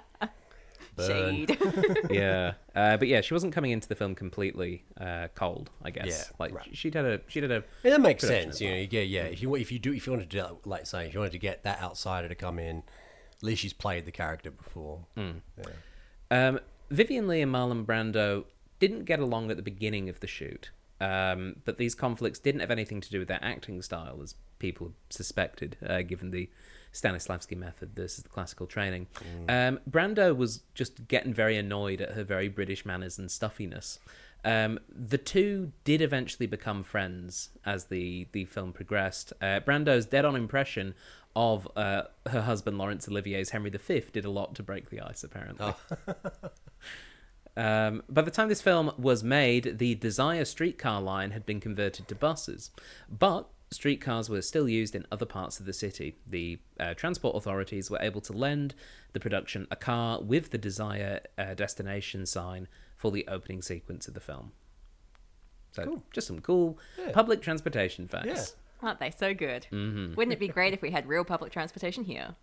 [0.99, 1.59] Shade.
[2.11, 5.71] yeah, uh, but yeah, she wasn't coming into the film completely uh, cold.
[5.83, 6.07] I guess.
[6.07, 6.69] Yeah, like right.
[6.77, 7.65] she'd had a she'd had a.
[7.83, 8.61] Yeah, that makes sense.
[8.61, 9.23] You know, yeah, yeah.
[9.25, 11.21] If you if you do if you wanted to do that, like saying if you
[11.21, 12.85] wanted to get that outsider to come in,
[13.37, 15.07] at least she's played the character before.
[15.17, 15.31] Hmm.
[15.59, 16.49] Yeah.
[16.49, 16.61] Um,
[16.91, 18.45] Vivien Leigh and Marlon Brando
[18.79, 20.71] didn't get along at the beginning of the shoot,
[21.01, 24.93] um, but these conflicts didn't have anything to do with their acting style, as people
[25.11, 26.49] suspected, uh, given the
[26.93, 29.09] Stanislavski method versus the classical training.
[29.49, 33.99] Um, Brando was just getting very annoyed at her very British manners and stuffiness.
[34.45, 39.33] Um, the two did eventually become friends as the, the film progressed.
[39.41, 40.95] Uh, Brando's dead on impression
[41.35, 45.25] of uh, her husband Laurence Olivier's Henry V did a lot to break the ice,
[45.25, 45.75] apparently.
[47.57, 52.09] Um, by the time this film was made, the Desire streetcar line had been converted
[52.09, 52.71] to buses,
[53.09, 56.17] but streetcars were still used in other parts of the city.
[56.27, 58.75] The uh, transport authorities were able to lend
[59.13, 64.15] the production a car with the Desire uh, destination sign for the opening sequence of
[64.15, 64.53] the film.
[65.73, 66.79] So, just some cool
[67.13, 68.55] public transportation facts.
[68.81, 69.67] Aren't they so good?
[69.73, 70.15] Mm-hmm.
[70.15, 72.37] Wouldn't it be great if we had real public transportation here?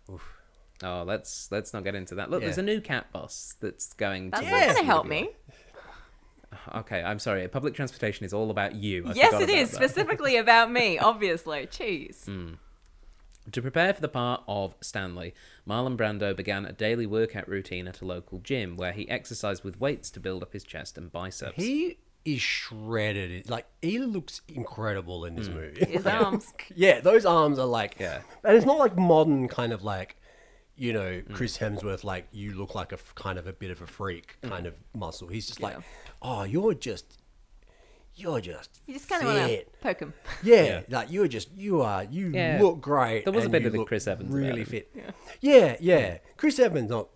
[0.82, 2.30] Oh, let's let's not get into that.
[2.30, 2.46] Look, Yeah.
[2.48, 4.30] there's a new cat boss that's going.
[4.30, 5.30] That's to not going to help me.
[6.74, 7.48] Okay, I'm sorry.
[7.48, 9.06] Public transportation is all about you.
[9.06, 9.76] I yes, forgot it about is that.
[9.76, 10.98] specifically about me.
[10.98, 12.24] Obviously, cheese.
[12.28, 12.58] Mm.
[13.50, 15.34] To prepare for the part of Stanley,
[15.66, 19.80] Marlon Brando began a daily workout routine at a local gym where he exercised with
[19.80, 21.56] weights to build up his chest and biceps.
[21.56, 23.48] He is shredded.
[23.50, 25.54] Like he looks incredible in this Hmm.
[25.54, 25.86] movie.
[25.86, 26.52] His arms.
[26.76, 27.96] yeah, those arms are like.
[27.98, 28.20] Yeah.
[28.44, 30.16] and it's not like modern kind of like,
[30.76, 31.34] you know, Hmm.
[31.34, 32.04] Chris Hemsworth.
[32.04, 34.48] Like you look like a f- kind of a bit of a freak Hmm.
[34.50, 35.28] kind of muscle.
[35.28, 35.82] He's just like, Yeah.
[36.22, 37.18] oh, you're just,
[38.14, 38.80] you're just.
[38.86, 40.14] You just kind of want to fit." poke him.
[40.42, 40.80] Yeah, Yeah.
[40.90, 42.58] like you're just you are you Yeah.
[42.60, 43.24] look great.
[43.24, 44.66] There was a and bit you of the look Chris Evans about really him.
[44.66, 44.94] fit.
[45.40, 45.76] Yeah.
[45.80, 47.08] yeah, Chris Evans, not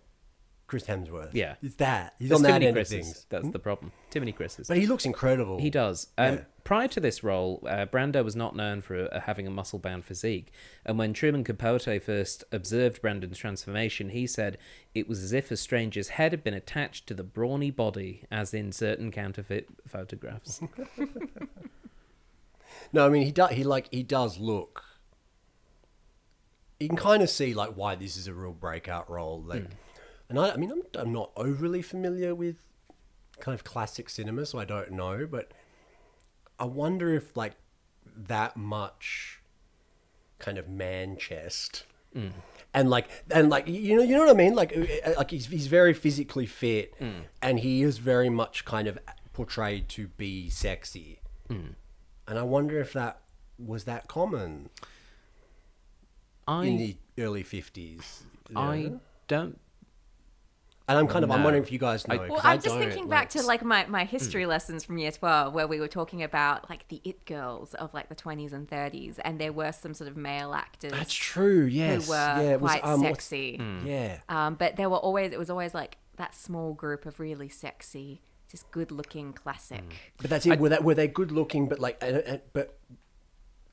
[0.67, 1.29] Chris Hemsworth.
[1.33, 1.55] Yeah.
[1.63, 2.93] it's that he's There's on that many end Chris's.
[2.93, 3.25] things.
[3.29, 3.93] That's the problem.
[4.11, 4.67] Too many Chris's.
[4.67, 5.59] But he looks incredible.
[5.59, 6.07] He does.
[6.17, 6.41] Um, Yeah.
[6.65, 10.03] Prior to this role, uh, Brando was not known for uh, having a muscle bound
[10.03, 10.51] physique.
[10.85, 14.57] And when Truman Capote first observed Brandon's transformation, he said
[14.93, 18.53] it was as if a stranger's head had been attached to the brawny body, as
[18.53, 20.59] in certain counterfeit photographs.
[22.93, 23.51] No, I mean he does.
[23.51, 24.83] He like he does look.
[26.79, 29.41] You can kind of see like why this is a real breakout role.
[29.45, 29.73] Like, Hmm.
[30.29, 32.57] And I, I mean, I'm, I'm not overly familiar with
[33.39, 35.27] kind of classic cinema, so I don't know.
[35.29, 35.51] But
[36.59, 37.53] I wonder if like
[38.15, 39.41] that much
[40.39, 41.85] kind of man chest.
[42.13, 42.29] Hmm.
[42.73, 44.55] And like, and like, you know, you know what I mean.
[44.55, 47.21] Like, uh, like he's he's very physically fit, Hmm.
[47.41, 48.97] and he is very much kind of
[49.33, 51.19] portrayed to be sexy.
[51.47, 51.67] Hmm.
[52.27, 53.21] And I wonder if that
[53.57, 54.69] was that common
[56.47, 58.23] I in the early fifties.
[58.55, 58.93] I
[59.27, 59.59] don't.
[60.87, 62.15] And I'm kind of I'm wondering if you guys know.
[62.15, 64.09] I- 'cause Well, I I'm just don't, thinking back to like my, my Hmm.
[64.09, 67.93] history lessons from year 12 where we were talking about like the it girls of
[67.93, 71.65] like the 20s and 30s and there were some sort of male actors That's true.
[71.65, 72.05] Yes.
[72.05, 72.55] who were yeah.
[72.55, 73.57] Was, quite um, sexy.
[73.57, 73.85] Hmm.
[73.85, 74.19] Yeah.
[74.29, 78.21] Um, but there were always it was always like that small group of really sexy
[78.49, 79.83] just good looking classic.
[80.21, 80.57] But that's it.
[80.59, 81.67] were that were they good looking?
[81.67, 82.79] But like, uh, uh, but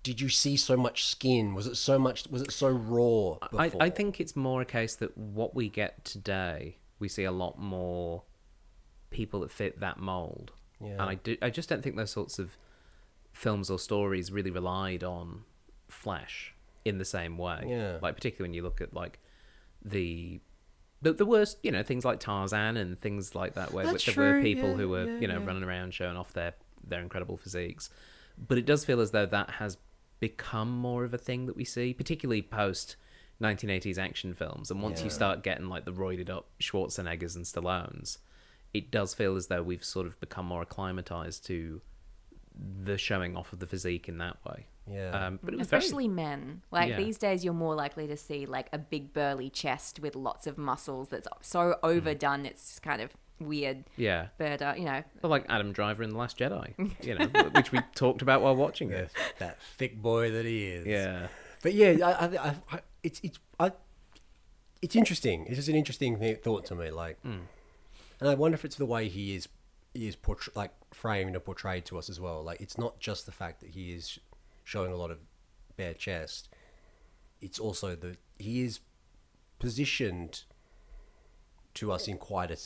[0.03, 1.55] did you see so much skin?
[1.55, 2.27] Was it so much?
[2.29, 3.39] Was it so raw?
[3.57, 7.33] I, I think it's more a case that what we get today, we see a
[7.33, 8.23] lot more
[9.11, 10.53] people that fit that mold.
[10.81, 10.93] Yeah.
[10.93, 12.57] And I do, I just don't think those sorts of
[13.33, 15.43] films or stories really relied on
[15.89, 17.65] flesh in the same way.
[17.67, 17.99] Yeah.
[18.03, 19.19] Like particularly when you look at like
[19.85, 20.41] the
[21.03, 24.37] the, the worst, you know, things like Tarzan and things like that, where That's there
[24.37, 27.37] were people yeah, who were, yeah, you know, running around showing off their their incredible
[27.37, 27.91] physiques.
[28.39, 29.77] But it does feel as though that has
[30.19, 32.97] become more of a thing that we see, particularly post
[33.43, 34.71] 1980s action films.
[34.71, 38.19] And once you start getting like the roided up Schwarzeneggers and Stallones,
[38.73, 41.81] it does feel as though we've sort of become more acclimatized to
[42.85, 44.67] the showing off of the physique in that way.
[44.91, 45.11] Yeah.
[45.11, 46.63] Um, but it was very- Especially men.
[46.71, 46.97] Like Yeah.
[46.99, 50.57] these days, you're more likely to see like a big burly chest with lots of
[50.59, 51.87] muscles that's so Hmm.
[51.87, 52.47] overdone.
[52.47, 53.11] It's just kind of
[53.41, 53.85] weird.
[53.97, 54.29] yeah.
[54.39, 57.73] But uh, you know, Well, like Adam Driver in The Last Jedi, you know, which
[57.73, 59.11] we talked about while watching Yeah, it.
[59.39, 60.87] that thick boy that he is.
[60.87, 61.29] Yeah.
[61.65, 63.73] But yeah, I, I, I, I it's it's I,
[64.83, 65.47] it's interesting.
[65.47, 66.91] It's just an interesting th- thought to me.
[66.91, 67.47] Like, hmm.
[68.21, 69.49] and I wonder if it's the way he is
[69.95, 72.43] he is portray- like framed or portrayed to us as well.
[72.43, 74.19] Like, it's not just the fact that he is
[74.63, 75.21] showing a lot of
[75.79, 76.51] bare chest.
[77.41, 78.81] It's also that he is
[79.59, 80.45] positioned
[81.73, 82.57] to us in quite a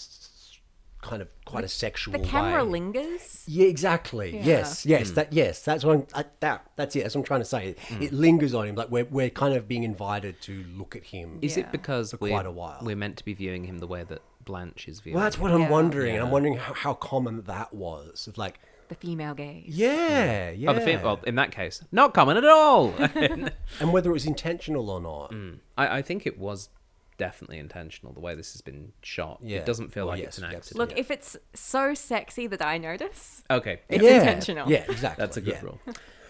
[1.01, 2.71] kind of quite a sexual the camera way.
[2.73, 3.45] lingers.
[3.47, 4.37] Yeah, exactly.
[4.37, 4.45] Yeah.
[4.45, 4.89] Yes, Hmm.
[4.91, 7.03] yes, that yes, that's what I'm, I, that that's it.
[7.05, 7.77] That's what I'm trying to say.
[7.89, 8.03] Hmm.
[8.03, 11.39] It lingers on him, like we're we're kind of being invited to look at him.
[11.41, 11.65] Is Yeah.
[11.65, 12.79] it because For quite a while.
[12.83, 15.43] we're meant to be viewing him the way that Blanche is viewing well, that's him?
[15.43, 15.71] what I'm Yeah.
[15.71, 16.15] wondering.
[16.17, 18.27] and I'm wondering how, how common that was.
[18.27, 19.65] Of like, The female gaze.
[19.69, 22.95] yeah, yeah, Oh, the film, well, in that case, not common at all.
[23.15, 25.33] and whether it was intentional or not.
[25.33, 25.51] Hmm.
[25.77, 26.71] I, I think it was
[27.19, 29.41] definitely intentional the way this has been shot.
[29.43, 29.59] Yeah.
[29.59, 30.79] It doesn't feel Well, like yes, it's an accident.
[30.79, 30.99] Look, Yeah.
[30.99, 34.71] if it's so sexy that I notice, okay, It's yeah, intentional.
[34.71, 35.23] Yeah, exactly.
[35.23, 35.61] that's a good yeah.
[35.63, 35.81] rule.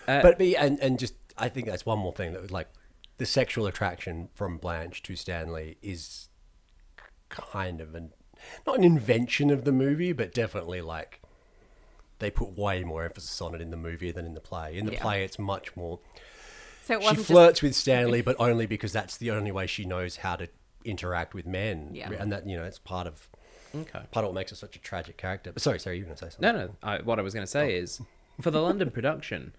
[0.09, 2.69] Uh, but but- and and just I think that's one more thing that was like
[3.19, 6.29] the sexual attraction from Blanche to Stanley is
[7.29, 8.13] kind of an
[8.67, 11.21] not an invention of the movie, but definitely like
[12.19, 14.77] they put way more emphasis on it in the movie than in the play.
[14.77, 15.03] In the Yeah.
[15.03, 16.01] play, it's much more.
[16.85, 20.17] so She wasn't flirts with Stanley, but only because that's the only way she knows
[20.17, 20.49] how to
[20.85, 21.91] interact with men.
[21.93, 22.11] Yeah.
[22.13, 23.29] and that you know it's part of
[23.75, 24.01] okay.
[24.11, 25.53] part of what makes her such a tragic character.
[25.53, 26.53] But sorry, sorry, you were going to say something?
[26.53, 26.77] No, no.
[26.83, 28.01] I, what I was going to say is,
[28.41, 29.53] for the London production,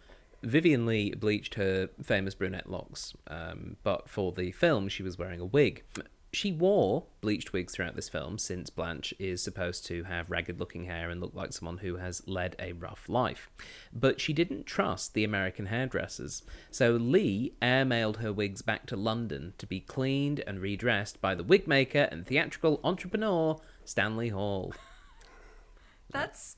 [0.44, 5.40] Vivien Leigh bleached her famous brunette locks, um, but for the film, she was wearing
[5.40, 5.84] a wig.
[6.32, 11.10] She wore bleached wigs throughout this film, since Blanche is supposed to have ragged-looking hair
[11.10, 13.50] and look like someone who has led a rough life.
[13.92, 19.54] But she didn't trust the American hairdressers, so Leigh airmailed her wigs back to London
[19.58, 24.74] to be cleaned and redressed by the wig maker and theatrical entrepreneur Stanley Hall.
[26.12, 26.58] That's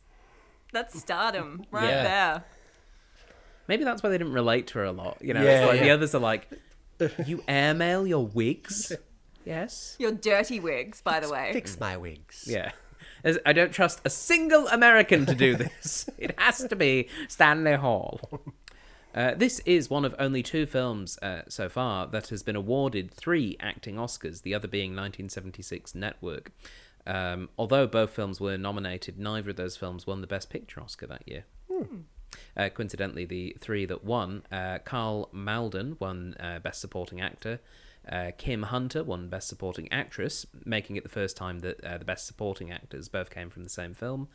[0.74, 2.04] that's stardom right Yeah.
[2.04, 2.44] there.
[3.68, 5.18] Maybe that's why they didn't relate to her a lot.
[5.22, 6.50] You know, Yeah, it's like the others are like,
[7.26, 8.92] you airmail your wigs?
[9.46, 9.96] yes.
[10.00, 11.52] Your dirty wigs, by the way.
[11.54, 12.46] Fix my wigs.
[12.48, 12.72] Yeah.
[13.24, 16.10] As- I don't trust a single American to do this.
[16.18, 18.20] it has to be Stanley Hall.
[19.14, 23.12] Uh, this is one of only two films uh, so far that has been awarded
[23.12, 26.52] three acting Oscars, the other being 1976 Network.
[27.06, 31.08] Um, although both films were nominated, neither of those films won the Best Picture Oscar
[31.08, 31.46] that year.
[32.56, 37.60] Uh, coincidentally, the three that won, uh, Karl Malden won uh, Best Supporting Actor,
[38.10, 42.06] uh, Kim Hunter won Best Supporting Actress, making it the first time that uh, the
[42.06, 44.28] Best Supporting Actors both came from the same film,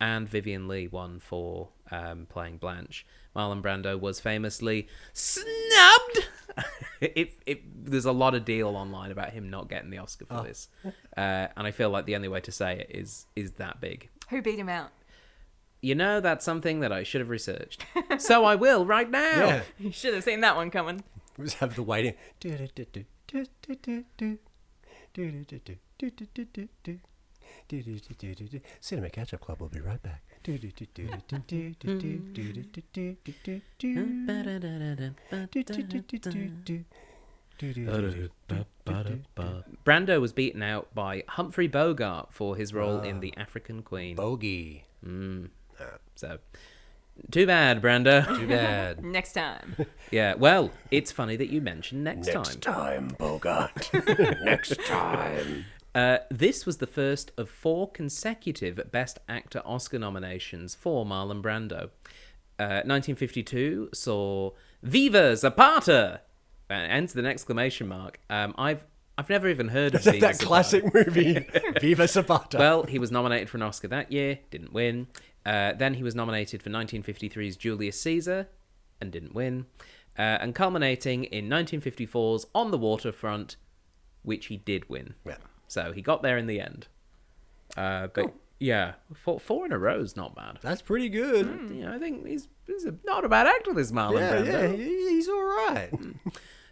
[0.00, 3.06] and Vivien Leigh won for um, playing Blanche.
[3.36, 6.28] Marlon Brando was famously snubbed.
[7.00, 10.42] it, it, there's a lot of deal online about him not getting the Oscar for
[10.42, 10.68] this,
[11.16, 14.08] uh, and I feel like the only way to say it is is that big.
[14.30, 14.90] Who beat him out?
[15.82, 17.86] You know, that's something that I should have researched.
[18.18, 19.46] so I will right now.
[19.46, 19.62] Yeah.
[19.78, 21.02] You should have seen that one coming.
[21.40, 22.14] We just have the waiting.
[28.80, 30.22] Cinema Catch Up Club will be right back.
[39.84, 44.16] Brando was beaten out by Humphrey Bogart for his role in The African Queen.
[44.16, 44.84] Bogey.
[45.04, 45.48] Mm.
[45.80, 45.84] Ah.
[46.16, 46.38] So,
[47.30, 48.24] too bad, Brando.
[48.38, 49.04] Too bad.
[49.04, 49.76] Next time.
[50.10, 52.36] yeah, well, it's funny that you mentioned next, time.
[52.36, 52.74] Next time.
[52.74, 53.90] time, Bogart.
[54.42, 55.64] Next time.
[55.94, 61.90] Uh, this was the first of four consecutive Best Actor Oscar nominations for Marlon Brando.
[62.58, 64.50] Uh, 1952 saw
[64.82, 66.20] Viva Zapata!
[66.68, 68.20] Uh, ends with an exclamation mark.
[68.30, 68.84] Um, I've
[69.18, 70.46] I've never even heard of That, Viva that Zapata.
[70.46, 71.46] classic movie,
[71.80, 72.56] Viva Zapata.
[72.56, 75.08] Well, he was nominated for an Oscar that year, didn't win.
[75.46, 78.48] Uh, then he was nominated for 1953's Julius Caesar,
[79.00, 79.66] and didn't win.
[80.18, 83.56] Uh, and culminating in 1954's On the Waterfront,
[84.22, 85.14] which he did win.
[85.24, 85.36] Yeah.
[85.68, 86.88] So he got there in the end.
[87.76, 90.58] Uh, but yeah, four, four in a row is not bad.
[90.60, 91.46] That's pretty good.
[91.72, 94.46] You know, I think he's, he's a, not a bad actor, this Marlon Yeah, Brando.
[94.46, 95.90] yeah, he- he's all right.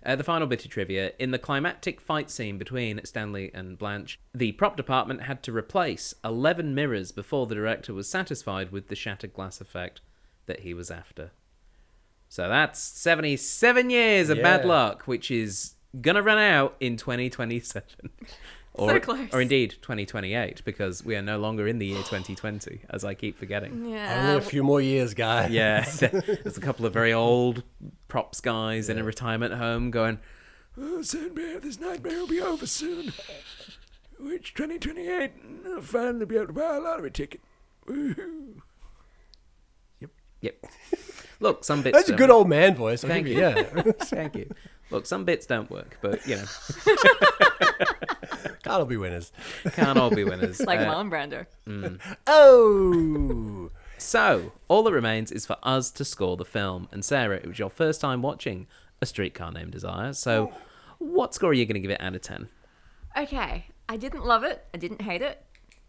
[0.04, 4.18] Uh, the final bit of trivia in the climactic fight scene between Stanley and Blanche,
[4.32, 8.94] the prop department had to replace 11 mirrors before the director was satisfied with the
[8.94, 10.00] shattered glass effect
[10.46, 11.32] that he was after.
[12.28, 18.10] So that's 77 years of bad luck, which is gonna run out in 2027.
[18.78, 19.28] Or, close.
[19.32, 23.36] or indeed 2028, because we are no longer in the year 2020, as I keep
[23.38, 23.86] forgetting.
[23.90, 24.28] Yeah.
[24.30, 25.48] Only a few more years, guy.
[25.48, 27.64] Yeah, there's a couple of very old
[28.06, 30.18] props guys in a retirement home going,
[30.80, 33.12] oh, soon may this nightmare will be over soon.
[34.20, 35.32] Which 2028,
[35.66, 37.40] I'll finally be able to buy a lottery ticket.
[37.86, 38.60] Woohoo.
[40.00, 40.10] Yep.
[40.40, 40.66] Yep.
[41.40, 41.96] Look, some bits.
[41.96, 43.04] That's a good old man voice.
[43.04, 43.48] I'll Thank give you.
[43.48, 43.54] you.
[43.56, 43.92] Yeah.
[44.00, 44.50] Thank you.
[44.90, 46.44] Look, some bits don't work, but you know,
[48.62, 49.32] Can't all be winners.
[49.72, 50.60] can't all be winners.
[50.66, 51.46] like Uh, Marlon Brando.
[52.26, 53.70] Oh.
[53.98, 56.88] So, all that remains is for us to score the film.
[56.92, 58.66] And Sarah, it was your first time watching
[59.02, 60.12] A Streetcar Named Desire.
[60.12, 60.52] So,
[60.98, 62.48] what score are you going to give it out of 10?
[63.16, 64.64] Okay, I didn't love it.
[64.72, 65.44] I didn't hate it.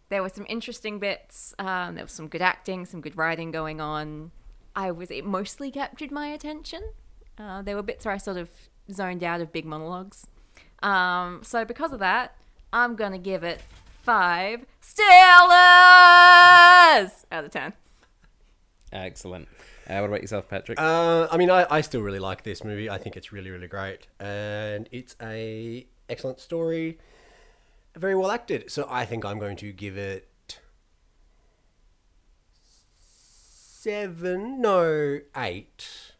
[0.09, 1.53] There were some interesting bits.
[1.59, 4.31] Um, there was some good acting, some good writing going on.
[4.75, 6.81] I was it mostly captured my attention.
[7.37, 8.49] Uh, there were bits where I sort of
[8.91, 10.27] zoned out of big monologues.
[10.81, 12.35] Um, so because of that,
[12.71, 13.61] I'm gonna give it
[14.03, 15.05] five Stellas
[17.31, 17.73] out of ten.
[18.91, 19.47] Excellent.
[19.87, 20.79] Uh, what about yourself, Patrick?
[20.79, 22.89] Uh, I mean, I, I still really like this movie.
[22.89, 26.99] I think it's really, really great, and it's a excellent story,
[27.95, 28.71] very well acted.
[28.71, 30.27] So I think I'm going to give it
[33.79, 36.13] seven, no, eight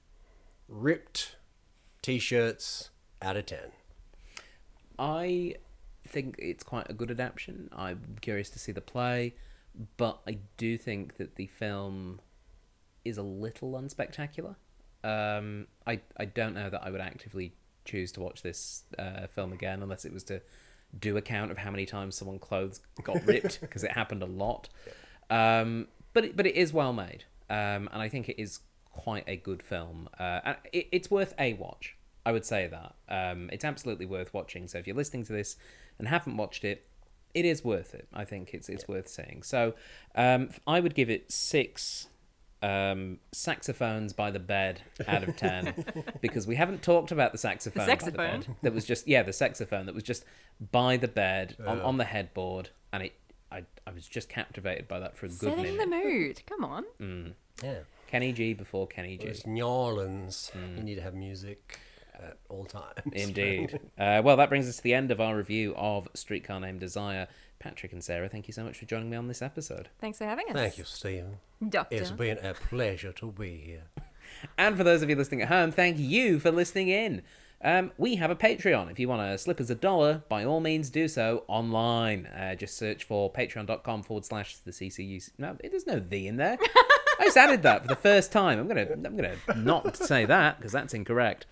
[0.68, 1.36] ripped
[2.10, 2.90] t-shirts
[3.22, 3.72] out of ten.
[4.98, 5.56] I
[6.08, 7.70] think it's quite a good adaptation.
[7.72, 9.36] I'm curious to see the play,
[9.98, 12.20] but I do think that the film
[13.06, 14.56] is a little unspectacular.
[15.04, 17.54] Um, I I don't know that I would actively
[17.86, 20.42] choose to watch this uh, film again unless it was to
[21.00, 24.26] do a count of how many times someone's clothes got ripped because it happened a
[24.26, 24.68] lot.
[25.30, 29.24] Um, but it, but it is well made, um, and I think it is quite
[29.28, 30.10] a good film.
[30.20, 31.96] Uh, and it, it's worth a watch.
[32.26, 34.68] I would say that um, it's absolutely worth watching.
[34.68, 35.56] So if you're listening to this
[35.98, 36.86] and haven't watched it,
[37.34, 38.08] it is worth it.
[38.14, 39.44] I think it's it's worth seeing.
[39.44, 39.74] So
[40.16, 42.08] um, I would give it six
[42.62, 45.86] um, saxophones by the bed out of ten
[46.22, 47.82] because we haven't talked about the saxophone.
[47.82, 48.40] by the saxophone?
[48.42, 48.56] bed.
[48.64, 50.26] that was just yeah the saxophone that was just
[50.72, 53.14] by the bed on, on the headboard and it
[53.52, 55.80] I, I was just captivated by that for a good Setting minute.
[55.80, 56.42] the mood.
[56.46, 57.34] Come on.
[57.64, 57.80] Yeah.
[58.08, 59.26] Kenny G before Kenny G.
[59.28, 60.52] It's New Orleans.
[60.78, 61.80] You need to have music
[62.22, 62.94] at all times.
[63.14, 63.80] Indeed.
[63.98, 67.28] uh, well, that brings us to the end of our review of Streetcar Named Desire.
[67.60, 69.90] Patrick and Sarah, thank you so much for joining me on this episode.
[70.00, 70.54] Thanks for having us.
[70.54, 71.38] Thank you, Stephen.
[71.68, 71.96] Doctor.
[71.98, 73.84] It's been a pleasure to be here.
[74.60, 77.24] And for those of you listening at home, thank you for listening in.
[77.64, 78.90] Um, we have a Patreon.
[78.90, 82.28] If you want to slip us a dollar, by all means do so online.
[82.28, 85.30] Uh, just search for patreon.com forward slash the CCU.
[85.38, 86.58] No, there's no the in there.
[87.20, 88.60] I just added that for the first time.
[88.60, 91.46] I'm gonna I'm gonna not say that because that's incorrect.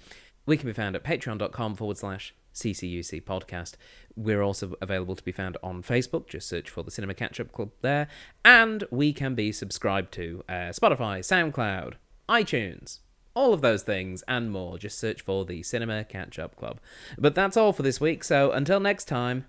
[0.48, 3.74] We can be found at patreon.com forward slash CCUC podcast.
[4.16, 6.28] We're also available to be found on Facebook.
[6.28, 8.08] Just search for the Cinema Catch Up Club there.
[8.43, 11.93] And we can be subscribed to uh, Spotify, SoundCloud,
[12.28, 13.00] iTunes,
[13.36, 14.80] all of those things and more.
[14.80, 16.80] Just search for the Cinema Catch Up Club.
[17.18, 18.24] But that's all for this week.
[18.24, 19.45] So until next time,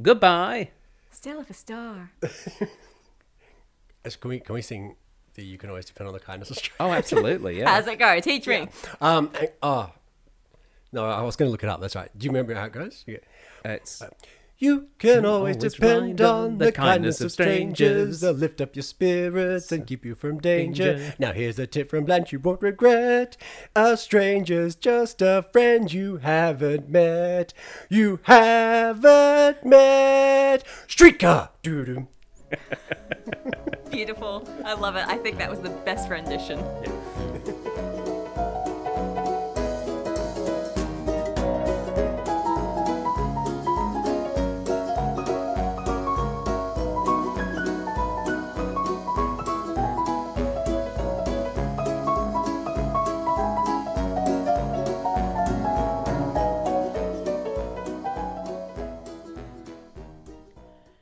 [0.00, 0.70] goodbye.
[1.10, 2.12] Stella a star.
[4.20, 4.96] Can we, can we sing
[5.34, 6.76] the You Can Always Depend on the Kindness of Strangers?
[6.80, 7.58] Oh, absolutely.
[7.58, 7.68] Yeah.
[7.68, 8.18] How's it go?
[8.20, 8.68] Teach me.
[9.00, 9.90] Um, and- oh,
[10.92, 11.80] no, I was going to look it up.
[11.80, 12.10] That's right.
[12.16, 13.04] Do you remember how it goes?
[13.06, 13.18] Yeah.
[13.64, 14.10] It's uh,
[14.58, 17.76] You can always always depend on the kindness of strangers.
[17.76, 18.20] strangers.
[18.20, 20.94] They'll lift up your spirits and keep you from danger.
[20.96, 21.14] Danger.
[21.18, 23.36] Now here's a tip from Blanche you won't regret.
[23.74, 27.52] A stranger's just a friend you haven't met.
[27.88, 30.64] You haven't met.
[30.86, 31.50] Streetcar!
[31.62, 32.06] Doo-doo.
[33.90, 34.48] Beautiful.
[34.64, 35.06] I love it.
[35.06, 36.58] I think that was the best rendition.